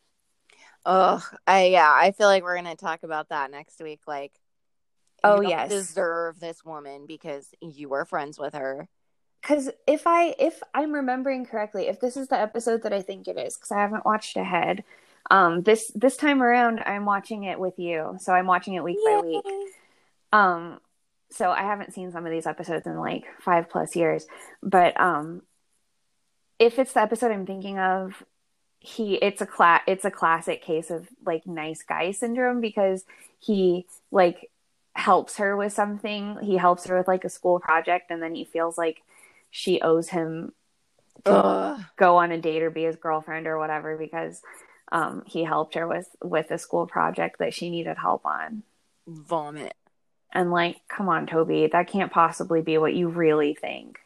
[0.88, 1.22] Ugh.
[1.46, 4.02] I yeah, I feel like we're gonna talk about that next week.
[4.08, 4.32] Like
[5.24, 5.70] Oh, yes.
[5.70, 8.88] deserve this woman because you were friends with her.
[9.42, 13.28] Because if I if I'm remembering correctly, if this is the episode that I think
[13.28, 14.84] it is, because I haven't watched ahead,
[15.30, 18.98] um, this this time around I'm watching it with you, so I'm watching it week
[19.06, 19.46] by week.
[20.32, 20.80] Um,
[21.32, 24.26] so I haven't seen some of these episodes in like five plus years,
[24.64, 25.42] but um,
[26.60, 28.24] if it's the episode I'm thinking of,
[28.88, 33.04] he it's a cla- it's a classic case of like nice guy syndrome because
[33.38, 34.50] he like
[34.94, 36.38] helps her with something.
[36.42, 39.02] He helps her with like a school project, and then he feels like
[39.52, 40.54] she owes him
[41.26, 41.82] to Ugh.
[41.98, 44.42] go on a date or be his girlfriend or whatever because
[44.92, 48.64] um, he helped her with with a school project that she needed help on.
[49.06, 49.74] Vomit.
[50.34, 54.00] And like, come on, Toby, that can't possibly be what you really think.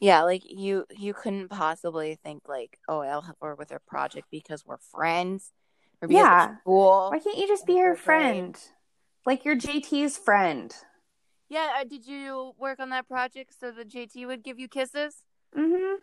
[0.00, 4.28] Yeah, like you you couldn't possibly think like, oh, I'll help her with her project
[4.30, 5.52] because we're friends.
[6.00, 6.48] Or because Yeah.
[6.48, 7.10] we're Cool.
[7.10, 7.98] Why can't you just be her Great.
[8.04, 8.58] friend?
[9.26, 10.74] Like you're JT's friend.
[11.48, 15.24] Yeah, uh, did you work on that project so that JT would give you kisses?
[15.56, 15.96] Mm-hmm.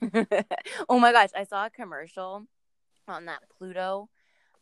[0.88, 2.46] oh my gosh, I saw a commercial
[3.08, 4.08] on that Pluto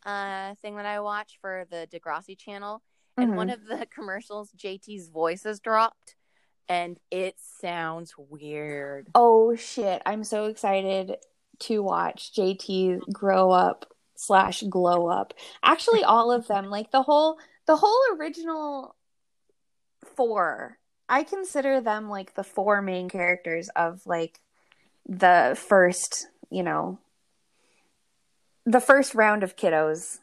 [0.05, 2.81] uh thing that I watch for the Degrassi channel.
[3.17, 3.35] And Mhm.
[3.35, 6.15] one of the commercials, JT's voice is dropped
[6.71, 9.09] and it sounds weird.
[9.13, 10.01] Oh shit!
[10.05, 11.17] I'm so excited
[11.59, 15.33] to watch JT grow up slash glow up.
[15.61, 18.95] Actually, all of them, like the whole the whole original
[20.15, 20.77] four.
[21.09, 24.39] I consider them like the four main characters of like
[25.05, 26.99] the first, you know,
[28.65, 30.19] the first round of kiddos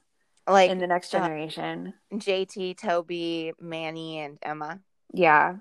[0.49, 1.93] Like in the next uh, generation.
[2.15, 4.81] JT, Toby, Manny, and Emma.
[5.13, 5.57] Yeah.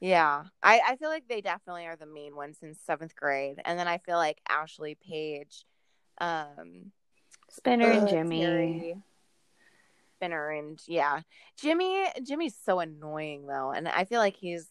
[0.00, 3.78] Yeah, I, I feel like they definitely are the main ones since seventh grade, and
[3.78, 5.64] then I feel like Ashley Paige,
[6.18, 6.92] um,
[7.50, 8.96] Spinner and uh, Jimmy.
[10.16, 11.20] Spinner, and yeah,
[11.58, 12.06] Jimmy.
[12.22, 14.66] Jimmy's so annoying though, and I feel like he's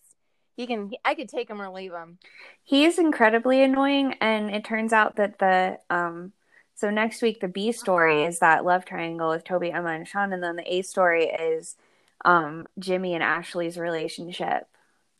[0.55, 2.19] he can I could take him or leave him.
[2.63, 6.33] He is incredibly annoying, and it turns out that the um
[6.75, 10.33] so next week the B story is that love triangle with Toby, Emma, and Sean,
[10.33, 11.75] and then the A story is
[12.23, 14.67] um Jimmy and Ashley's relationship.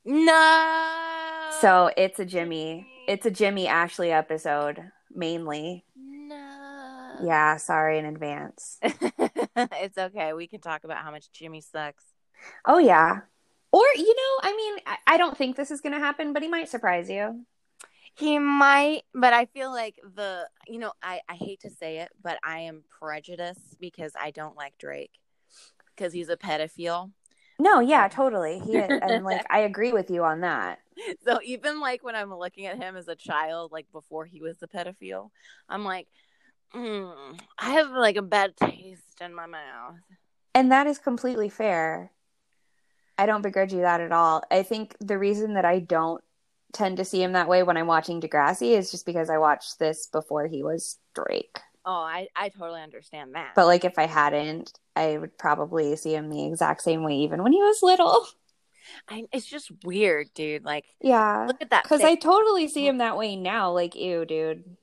[0.06, 1.50] No.
[1.62, 5.84] So it's a Jimmy, it's a Jimmy Ashley episode mainly.
[5.96, 7.16] no.
[7.24, 8.78] Yeah, sorry in advance.
[8.82, 10.34] it's okay.
[10.34, 12.04] We can talk about how much Jimmy sucks.
[12.66, 13.22] Oh yeah.
[13.72, 16.50] Or you know, I mean, I, I don't think this is gonna happen, but he
[16.50, 17.46] might surprise you.
[18.14, 22.10] He might, but I feel like the you know I I hate to say it,
[22.22, 25.20] but I am prejudiced because I don't like Drake
[25.96, 27.12] because he's a pedophile.
[27.60, 28.60] No, yeah, totally.
[28.60, 30.80] He and like I agree with you on that.
[31.26, 34.62] So even like when I'm looking at him as a child, like before he was
[34.62, 35.30] a pedophile,
[35.70, 36.08] I'm like,
[36.74, 39.96] mm, I have like a bad taste in my mouth.
[40.54, 42.12] And that is completely fair.
[43.18, 44.44] I don't begrudge you that at all.
[44.52, 46.22] I think the reason that I don't
[46.74, 49.80] tend to see him that way when I'm watching Degrassi is just because I watched
[49.80, 51.60] this before he was Drake.
[51.86, 53.52] Oh, I I totally understand that.
[53.56, 57.44] But like if I hadn't, I would probably see him the exact same way even
[57.44, 58.26] when he was little.
[59.10, 60.64] I, it's just weird, dude.
[60.64, 61.46] Like, Yeah.
[61.48, 61.86] look at that.
[61.86, 62.90] Cuz I totally see mm-hmm.
[62.90, 64.78] him that way now like ew, dude.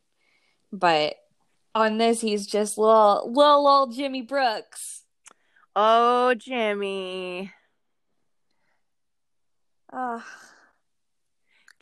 [0.73, 1.17] But
[1.75, 5.05] on this he's just little little old Jimmy Brooks.
[5.75, 7.53] oh, Jimmy.
[9.93, 10.23] Ugh.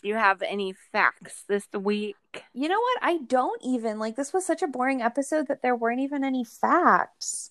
[0.03, 2.17] Do you have any facts this week?
[2.55, 2.99] You know what?
[3.03, 6.45] I don't even like this was such a boring episode that there weren't even any
[6.45, 7.51] facts.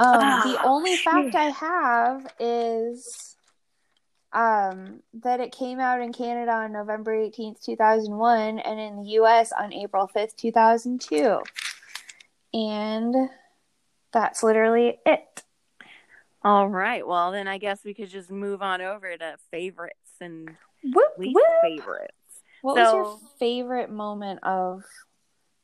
[0.00, 1.34] Um, the Oh, only fact.
[1.34, 3.36] I have is
[4.32, 9.52] um, that it came out in Canada on November 18th, 2001, and in the US
[9.52, 11.40] on April 5th, 2002.
[12.54, 13.14] And
[14.12, 15.42] that's literally it.
[16.42, 17.06] All right.
[17.06, 21.34] Well, then I guess we could just move on over to favorites and Whoop, least
[21.36, 21.44] whoop.
[21.62, 22.14] favorites.
[22.62, 24.82] What was your favorite moment of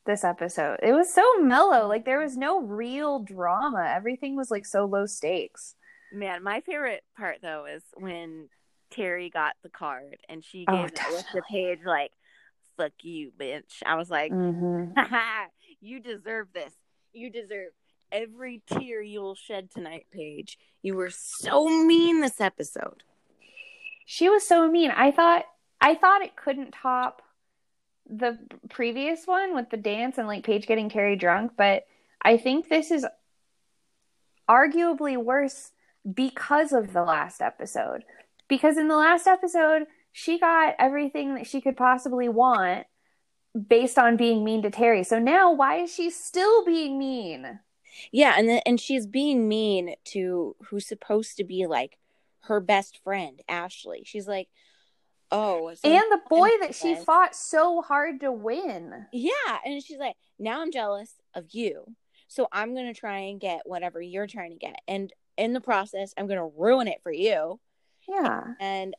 [0.07, 0.79] this episode.
[0.81, 1.87] It was so mellow.
[1.87, 3.85] Like there was no real drama.
[3.95, 5.75] Everything was like so low stakes.
[6.11, 8.49] Man, my favorite part though is when
[8.91, 12.11] Terri got the card and she Oh, gave it with the page like,
[12.77, 14.97] "Fuck you, bitch." I was like, Mm-hmm.
[14.97, 15.47] Haha,
[15.81, 16.73] you deserve this.
[17.13, 17.71] You deserve
[18.11, 20.57] every tear you will shed tonight, Paige.
[20.81, 23.03] You were so mean this episode.
[24.05, 24.91] She was so mean.
[24.91, 25.43] I thought
[25.81, 27.21] I thought it couldn't top
[28.09, 28.37] the
[28.69, 31.85] previous one with the dance and like Paige getting Terri drunk, but
[32.21, 33.05] I think this is
[34.49, 35.71] arguably worse
[36.11, 38.03] because of the last episode.
[38.47, 42.87] Because in the last episode, she got everything that she could possibly want
[43.67, 45.05] based on being mean to Terri.
[45.05, 47.59] So now why is she still being mean?
[48.11, 51.97] Yeah, and then, and she's being mean to who's supposed to be like
[52.41, 54.03] her best friend, Ashley.
[54.05, 54.47] She's like,
[55.31, 59.07] "Oh, And the boy that she fought so hard to win.
[59.11, 59.31] Yeah,
[59.65, 61.83] and she's like, "Now I'm jealous of you.
[62.27, 64.75] So I'm going to try and get whatever you're trying to get.
[64.87, 67.59] And in the process, I'm going to ruin it for you."
[68.09, 68.53] Yeah.
[68.61, 68.95] and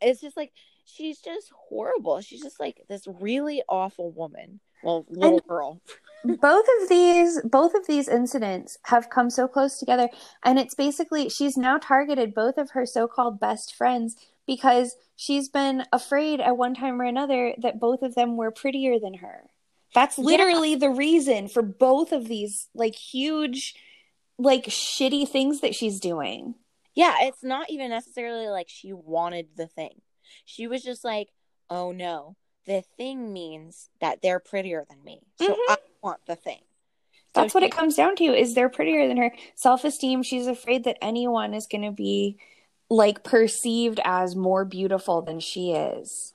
[0.00, 0.50] it's just like
[0.84, 5.80] she's just horrible she's just like this really awful woman well little And- girl
[6.24, 10.08] both of these both of these incidents have come so close together
[10.42, 14.16] and it's basically she's now targeted both of her so-called best friends
[14.50, 18.98] because she's been afraid at one time or another that both of them were prettier
[18.98, 19.48] than her.
[19.94, 20.24] That's Yeah.
[20.24, 23.76] literally the reason for both of these like huge
[24.38, 26.56] like shitty things that she's doing.
[26.94, 30.00] Yeah it's not even necessarily like she wanted the thing.
[30.44, 31.28] She was just like
[31.70, 32.34] oh no.
[32.66, 35.20] The thing means that they're prettier than me.
[35.38, 35.58] So Mhm.
[35.68, 36.62] i want the thing.
[37.34, 39.32] So that's what she- it comes down to is they're prettier than her.
[39.54, 42.36] Self-esteem she's afraid that anyone is going to be
[42.90, 46.34] like perceived as more beautiful than she is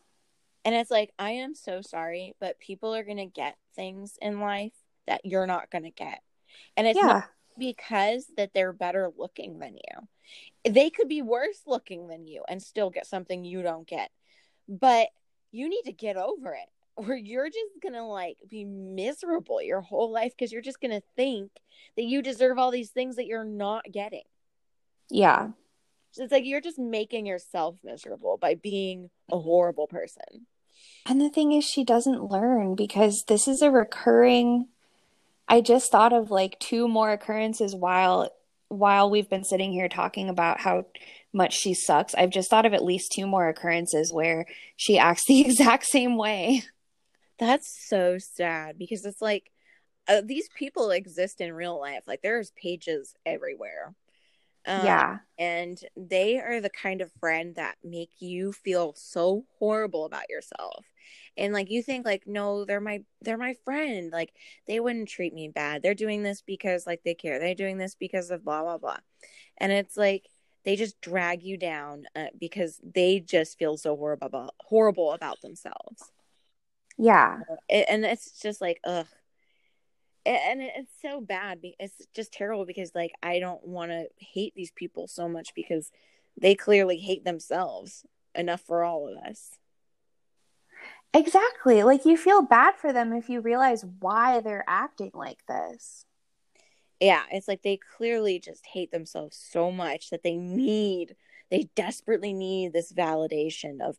[0.63, 4.73] and it's like i am so sorry but people are gonna get things in life
[5.05, 6.21] that you're not gonna get
[6.77, 10.71] and it's yeah not because that they're better looking than you.
[10.71, 14.11] They could be worse looking than you and still get something you don't get.
[14.67, 15.09] But
[15.51, 19.81] you need to get over it or you're just going to like be miserable your
[19.81, 21.51] whole life because you're just going to think
[21.97, 24.23] that you deserve all these things that you're not getting.
[25.09, 25.49] yeah
[26.17, 30.47] it's like you're just making yourself miserable by being a horrible person.
[31.05, 34.67] And the thing is, she doesn't learn because this is a recurring.
[35.47, 38.31] I just thought of like two more occurrences while
[38.67, 40.85] while we've been sitting here talking about how
[41.31, 42.15] much she sucks.
[42.15, 44.45] I've just thought of at least two more occurrences where
[44.75, 46.63] she acts the exact same way.
[47.37, 49.51] That's so sad because it's like
[50.07, 52.03] uh, these people exist in real life.
[52.07, 53.93] Like there's Paiges everywhere.
[54.67, 55.17] Um, yeah.
[55.37, 60.85] and they are the kind of friend that make you feel so horrible about yourself.
[61.37, 64.11] And like you think like no they're my they're my friend.
[64.11, 64.33] Like
[64.67, 65.83] they wouldn't treat me bad.
[65.83, 67.39] They're doing this because like they care.
[67.39, 68.97] They're doing this because of blah blah blah.
[69.57, 70.25] And it's like
[70.63, 75.41] they just drag you down uh, because they just feel so horrible about, horrible about
[75.41, 76.11] themselves.
[76.97, 77.39] Yeah.
[77.69, 79.05] and it's just like ugh
[80.25, 84.71] and it's so bad it's just terrible because like i don't want to hate these
[84.71, 85.91] people so much because
[86.39, 89.51] they clearly hate themselves enough for all of us
[91.13, 91.81] Exactly.
[91.83, 96.05] Like you feel bad for them if you realize why they're acting like this.
[96.99, 101.15] yeah it's like they clearly just hate themselves so much that they need
[101.51, 103.97] they desperately need this validation of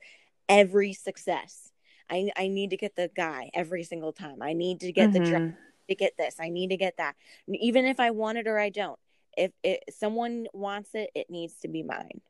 [0.49, 1.71] every success
[2.11, 5.19] i i need to get the guy every single time i need to get the
[5.21, 5.31] Mhm.
[5.31, 5.57] job
[5.89, 7.15] to get this i need to get that
[7.49, 8.99] even if i want it or i don't
[9.37, 12.21] if it, someone wants it it needs to be mine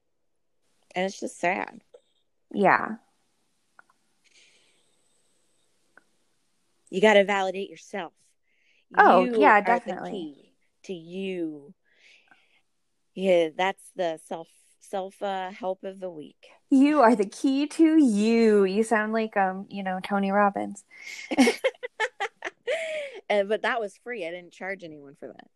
[0.94, 1.82] and it's just sad
[2.52, 2.96] Yeah.
[6.90, 8.12] you got to validate yourself
[8.96, 10.52] Oh, You yeah, definitely.
[10.84, 11.74] to you
[13.14, 14.48] yeah that's the self
[14.80, 18.64] self uh, help of the week You are the key to you.
[18.64, 20.84] You sound like um, you know, Tony Robbins.
[23.30, 25.48] Uh, but that was free i didn't charge anyone for that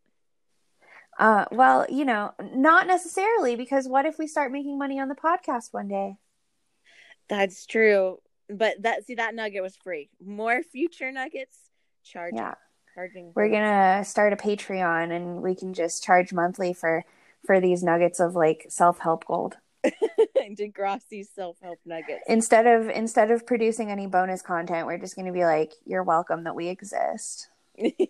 [1.18, 5.14] Uh, well, you know, not necessarily because what if we start making money on the
[5.14, 6.16] podcast one day?
[7.28, 8.18] that's true
[8.48, 11.70] but that see that nugget was free more future nuggets
[12.02, 12.54] charging Yeah.
[12.94, 17.04] charging We're gonna start a Patreon and we can just charge monthly for
[17.46, 19.56] for these nuggets of like self help gold.
[20.58, 25.44] degrassi self-help nuggets Instead of instead of producing any bonus content, we're just gonna be
[25.44, 27.48] like, You're welcome that we exist.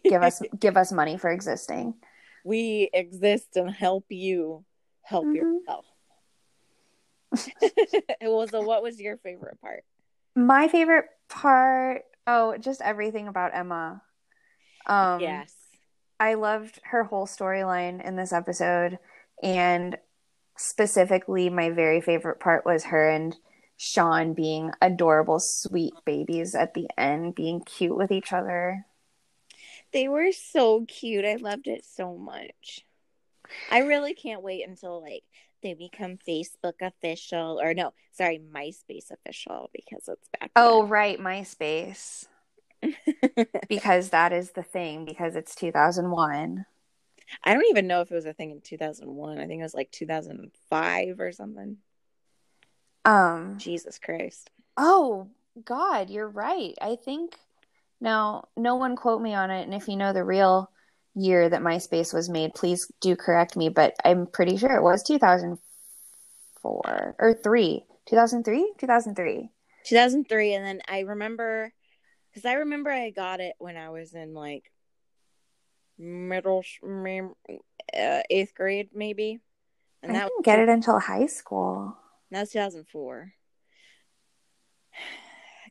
[0.05, 1.95] Give us give us money for existing.
[2.45, 4.65] we exist and help you
[5.03, 5.35] help Mhm.
[5.37, 5.87] yourself
[8.23, 9.85] well so what was your favorite part
[10.35, 14.03] My favorite part oh, just everything about Emma.
[14.87, 15.53] Um, yes.
[16.21, 18.99] I loved her whole storyline in this episode,
[19.43, 19.97] and
[20.57, 23.35] specifically, my very favorite part was her and
[23.79, 28.85] Sean being adorable, sweet babies at the end, being cute with each other.
[29.93, 31.25] They were so cute.
[31.25, 32.85] I loved it so much.
[33.71, 35.25] I really can't wait until like
[35.63, 40.51] they become Facebook official or no, sorry, MySpace official because it's back.
[40.57, 42.27] Oh, right, MySpace.
[43.69, 46.65] because that is the thing, because it's 2001.
[47.45, 49.39] I don't even know if it was a thing in 2001.
[49.39, 51.77] I think it was like 2005 or something.
[53.05, 54.51] Um, Jesus Christ.
[54.77, 55.29] Oh,
[55.65, 56.75] God, you're right.
[56.81, 57.37] I think
[58.01, 60.71] now, no one quote me on it, and if you know the real
[61.15, 65.03] year that MySpace was made, please do correct me, but I'm pretty sure it was
[65.03, 67.85] 2004 or 3.
[68.09, 68.73] 2003?
[68.79, 69.51] 2003.
[69.85, 71.73] 2003 and then I remember
[72.35, 74.71] cuz I remember I got it when I was in like
[75.99, 79.41] middle uh, 8th grade maybe.
[80.03, 81.97] And I that didn't get it until high school.
[82.31, 83.33] That was 2004.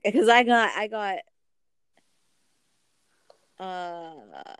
[0.03, 1.19] Because I got I got
[3.59, 4.55] uh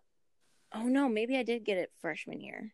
[0.74, 2.74] oh no, maybe I did get it freshman year.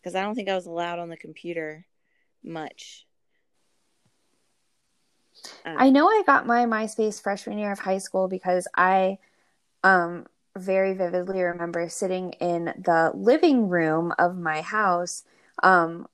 [0.00, 1.86] Because I don't think I was allowed on the computer
[2.42, 3.06] much.
[5.64, 9.18] Um, I know I got my MySpace freshman year of high school because I
[9.84, 10.26] um
[10.56, 15.24] very vividly remember sitting in the living room of my house
[15.62, 16.06] um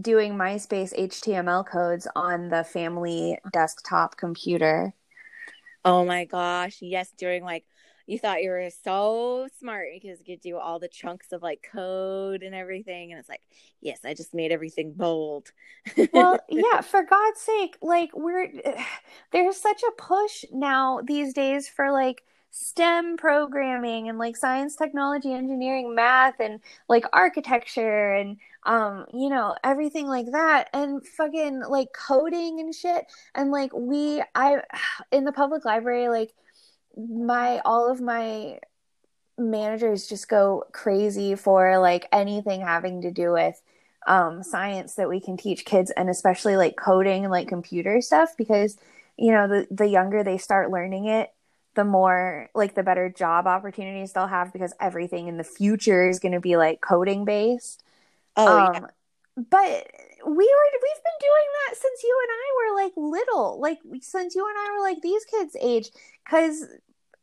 [0.00, 4.94] doing MySpace HTML codes on the family desktop computer.
[5.84, 6.78] Oh my gosh.
[6.80, 7.64] Yes, during like
[8.06, 11.66] you thought you were so smart because you could do all the chunks of like
[11.72, 13.42] code and everything and it's like
[13.80, 15.52] yes i just made everything bold
[16.12, 18.48] well yeah for god's sake like we're
[19.32, 22.22] there's such a push now these days for like
[22.54, 29.56] STEM programming and like science, technology, engineering, math, and like architecture and um, you know,
[29.64, 33.06] everything like that and fucking like coding and shit.
[33.34, 34.62] And like we I
[35.10, 36.34] in the public library, like
[36.96, 38.58] my all of my
[39.38, 43.60] managers just go crazy for like anything having to do with
[44.06, 48.30] um, science that we can teach kids and especially like coding and like computer stuff
[48.36, 48.76] because
[49.16, 51.32] you know the the younger they start learning it
[51.74, 56.18] the more like the better job opportunities they'll have because everything in the future is
[56.18, 57.84] going to be like coding based
[58.36, 59.44] oh um, yeah.
[59.50, 59.90] but
[60.26, 64.34] we were we've been doing that since you and I were like little, like since
[64.34, 65.90] you and I were like these kids' age,
[66.24, 66.66] because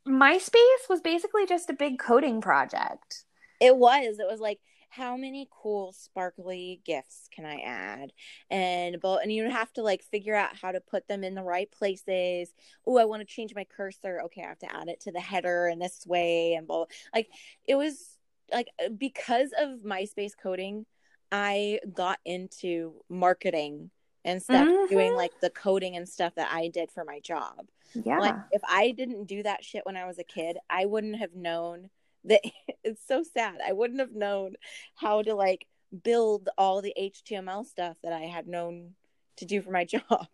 [0.07, 3.25] MySpace was basically just a big coding project.
[3.59, 4.19] It was.
[4.19, 8.11] It was like how many cool sparkly gifts can I add?
[8.49, 11.43] And but and you have to like figure out how to put them in the
[11.43, 12.53] right places.
[12.85, 14.21] Oh, I want to change my cursor.
[14.25, 16.85] Okay, I have to add it to the header in this way and blah.
[17.13, 17.27] Like
[17.67, 18.17] it was
[18.51, 20.85] like uh, because of MySpace coding
[21.31, 23.91] I got into marketing
[24.25, 24.93] and stuff, mm-hmm.
[24.93, 27.67] doing like the coding and stuff that I did for my job.
[27.93, 28.19] Yeah.
[28.19, 31.35] Like if I didn't do that shit when I was a kid, I wouldn't have
[31.35, 31.89] known
[32.25, 32.41] that
[32.83, 33.59] it's so sad.
[33.65, 34.55] I wouldn't have known
[34.95, 35.65] how to like
[36.03, 38.91] build all the HTML stuff that I had known
[39.37, 40.27] to do for my job.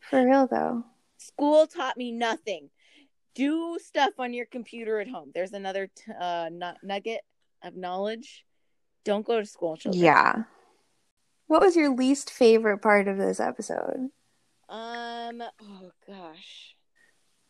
[0.00, 0.84] For real though.
[1.18, 2.70] School taught me nothing.
[3.34, 5.30] Do stuff on your computer at home.
[5.34, 6.48] There's another t- uh,
[6.82, 7.20] nugget
[7.62, 8.44] of knowledge
[9.08, 10.04] don't go to school, children.
[10.04, 10.42] Yeah.
[11.46, 14.10] What was your least favorite part of this episode?
[14.68, 16.76] Um, oh gosh.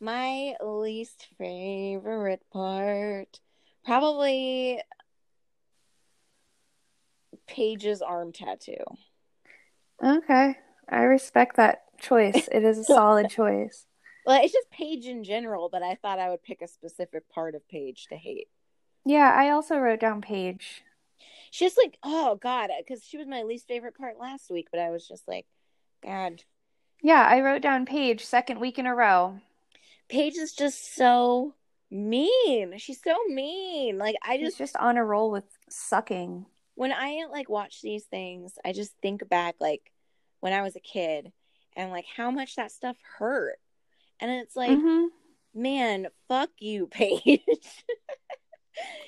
[0.00, 3.40] My least favorite part
[3.84, 4.80] probably
[7.48, 8.84] Paige's arm tattoo.
[10.02, 10.58] Okay.
[10.88, 12.48] I respect that choice.
[12.52, 13.86] It is a solid choice.
[14.24, 17.56] Well, it's just Paige in general, but I thought I would pick a specific part
[17.56, 18.46] of Paige to hate.
[19.04, 20.84] Yeah, I also wrote down Paige
[21.50, 24.90] she's like, oh God, because she was my least favorite part last week, but I
[24.90, 25.46] was just like,
[26.02, 26.42] God.
[27.02, 29.38] Yeah, I wrote down Paige second week in a row.
[30.08, 31.54] Paige is just so
[31.90, 32.76] mean.
[32.78, 33.98] She's so mean.
[33.98, 36.46] Like I just She's just on a roll with sucking.
[36.74, 39.92] When I like watch these things, I just think back like
[40.40, 41.32] when I was a kid
[41.76, 43.58] and like how much that stuff hurt.
[44.20, 45.06] And it's like, mm-hmm.
[45.54, 47.40] man, fuck you, Paige.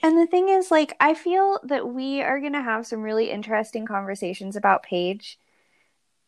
[0.03, 3.31] And the thing is, like, I feel that we are going to have some really
[3.31, 5.39] interesting conversations about Paige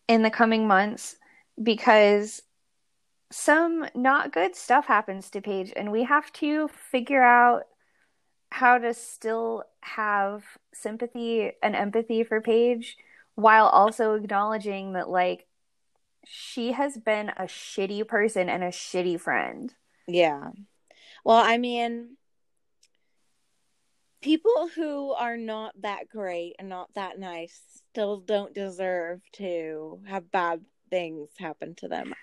[0.09, 1.17] in the coming months
[1.63, 2.43] because
[3.31, 7.63] some not good stuff happens to Paige, and we have to figure out
[8.51, 12.99] how to still have sympathy and empathy for Paige
[13.35, 15.47] while also acknowledging that, like,
[16.27, 19.75] she has been a shitty person and a shitty friend.
[20.07, 20.51] Yeah.
[21.25, 22.17] Well, I mean,
[24.23, 27.61] people who are not that great and not that nice
[27.91, 32.15] still don't deserve to have bad things happen to them.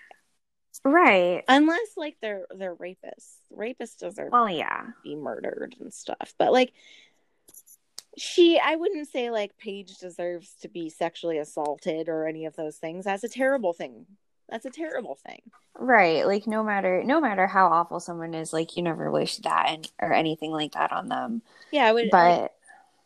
[0.86, 1.44] Right.
[1.50, 3.36] unless like they're they're rapists.
[3.56, 4.84] Rapists deserve Well, yeah.
[4.84, 6.34] to be murdered and stuff.
[6.38, 6.74] But like
[8.18, 12.78] she i wouldn't say like paige deserves to be sexually assaulted or any of those
[12.78, 13.06] things.
[13.06, 14.06] That's a terrible thing
[14.50, 15.42] that's a terrible thing
[15.78, 16.26] Right.
[16.28, 19.90] Like no matter no matter how awful someone is, like you never wish that and
[20.02, 21.42] or anything like that on them.
[21.72, 22.54] yeah i would But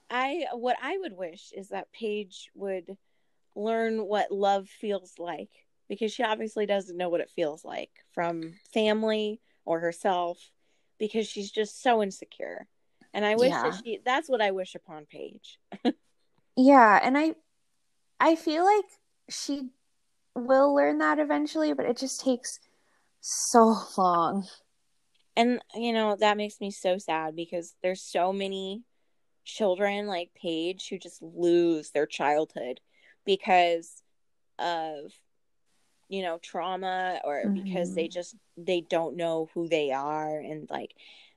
[0.09, 2.97] I what I would wish is that Paige would
[3.55, 5.49] learn what love feels like
[5.89, 10.39] because she obviously doesn't know what it feels like from family or herself
[10.99, 12.67] because she's just so insecure.
[13.13, 13.63] And I wish Yeah.
[13.63, 15.59] that she that's what I wish upon Paige.
[16.55, 17.35] yeah, and I
[18.19, 18.85] I feel like
[19.29, 19.69] she
[20.35, 22.59] will learn that eventually, but it just takes
[23.21, 24.47] so long.
[25.35, 28.83] And you know, that makes me so sad because there's so many
[29.45, 32.79] children like Paige who just lose their childhood
[33.25, 34.03] because
[34.59, 35.11] of
[36.09, 38.11] you know trauma or because they mm-hmm.
[38.11, 40.93] just they don't know who they are and like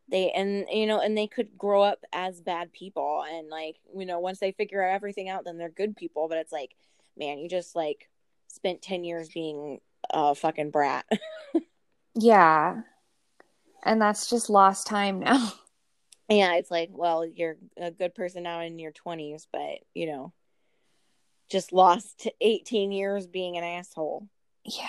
[0.08, 4.04] they and you know and they could grow up as bad people and like you
[4.04, 6.72] know once they figure everything out then they're good people but it's like
[7.16, 8.08] man you just like
[8.56, 9.78] spent 10 years being
[10.10, 11.04] a fucking brat
[12.18, 12.80] Yeah.
[13.84, 15.52] And that's just lost time now.
[16.28, 20.32] yeah it's like well you're a good person now in your 20s but you know
[21.48, 24.26] just lost 18 years being an asshole
[24.64, 24.88] Yeah.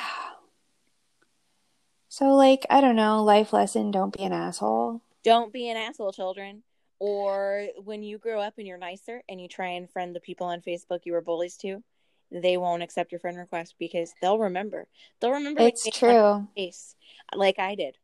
[2.09, 5.01] So like, I don't know, life lesson, don't be an asshole.
[5.24, 6.63] don't be an asshole children
[6.99, 10.47] or when you grow up and you're nicer and you try and friend the people
[10.47, 11.84] on facebook you were bullies to
[12.32, 14.88] they won't accept your friend request because they'll remember
[15.19, 16.47] they'll remember It's of true.
[16.55, 16.95] face
[17.36, 17.95] like i did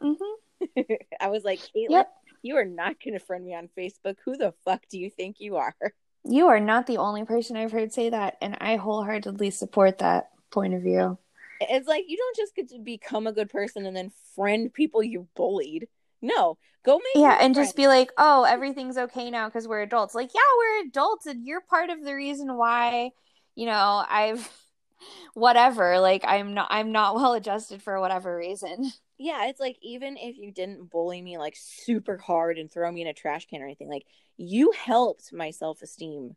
[0.00, 0.16] Mhm.
[1.20, 2.12] i was like caitlin Yep.
[2.42, 5.36] you are not going to friend me on facebook who the fuck do you think
[5.38, 5.74] you are
[6.24, 10.30] You are not the only person I've heard say that, and I wholeheartedly support that
[10.52, 11.18] point of view.
[11.60, 15.02] it's like you don't just get to become a good person and then friend people
[15.02, 15.88] you bullied
[16.22, 20.14] no go make Yeah, and just be like, "Oh, everything's okay now because we're adults."
[20.14, 23.10] Like, yeah, we're adults, and you're part of the reason why,
[23.54, 24.50] you know, I've
[25.34, 25.98] whatever.
[26.00, 28.90] Like, I'm not, I'm not well adjusted for whatever reason.
[29.18, 33.02] yeah, it's like even if you didn't bully me like super hard and throw me
[33.02, 36.36] in a trash can or anything, like you helped my self esteem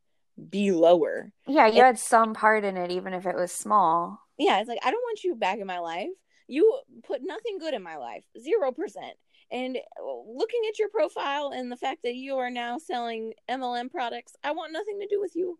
[0.49, 1.31] be lower.
[1.47, 4.19] Yeah, you It- had some part in it, even if it was small.
[4.37, 6.09] Yeah, it's like I don't want you back in my life.
[6.47, 9.15] You put nothing good in my life, zero percent.
[9.51, 13.89] And uh, looking at your profile and the fact that you are now selling MLM
[13.89, 15.57] products, I want nothing to do with you,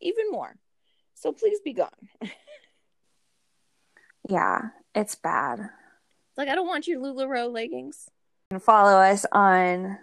[0.00, 0.56] even more.
[1.16, 1.90] So please be gone.
[4.28, 5.70] Yeah, it's bad.
[6.36, 8.08] Like I don't want your Lularoe leggings.
[8.50, 9.98] and follow us on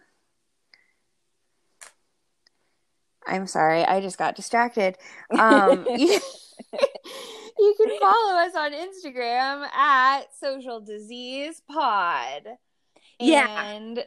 [3.26, 4.98] I'm sorry, I just got distracted.
[5.38, 6.20] Um, you,
[7.60, 12.44] you can follow us on Instagram at Social Disease Pod.
[13.20, 13.64] Yeah.
[13.66, 14.06] And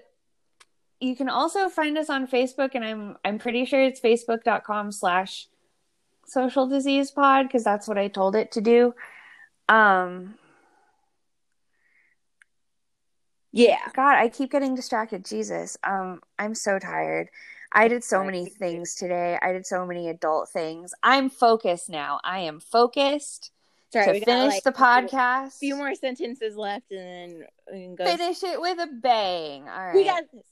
[1.00, 5.48] you can also find us on Facebook, and I'm I'm pretty sure it's facebook.com slash
[6.26, 8.94] social disease pod because that's what I told it to do.
[9.68, 10.34] Um
[13.52, 13.88] Yeah.
[13.94, 15.24] God, I keep getting distracted.
[15.24, 15.78] Jesus.
[15.82, 17.28] Um, I'm so tired.
[17.72, 19.38] I did so many things today.
[19.40, 20.92] I did so many adult things.
[21.02, 22.20] I'm focused now.
[22.22, 23.50] I am focused
[23.92, 25.46] Sorry, to we got, finish like, the podcast.
[25.46, 28.04] A few more sentences left, and then we can go.
[28.04, 29.62] Finish it with a bang.
[29.62, 29.94] All right.
[29.94, 30.44] We got this.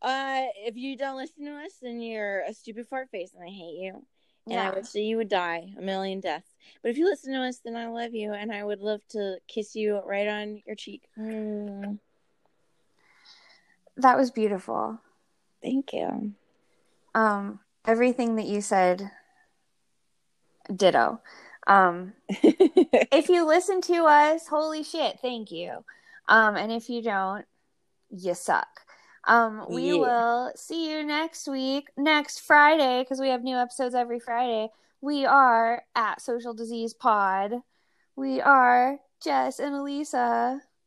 [0.00, 3.50] Uh, if you don't listen to us, then you're a stupid fart face, and I
[3.50, 4.04] hate you.
[4.50, 4.74] And I Yeah.
[4.74, 6.54] wish that you would die a million deaths.
[6.82, 9.38] But if you listen to us, then I love you, and I would love to
[9.48, 11.02] kiss you right on your cheek.
[11.18, 11.98] Mm,
[13.96, 14.98] That was beautiful.
[15.62, 16.32] thank you.
[17.14, 19.10] Um, everything that you said,
[20.74, 21.20] ditto.
[21.66, 25.84] Um, if you listen to us, holy shit, thank you.
[26.28, 27.44] Um, and if you don't,
[28.10, 28.66] you suck.
[29.24, 30.00] Um, we Yeah.
[30.00, 34.70] will see you next week, next Friday, because we have new episodes every Friday.
[35.00, 37.62] We are at Social Disease Pod.
[38.16, 40.62] We are Jess and Elisa.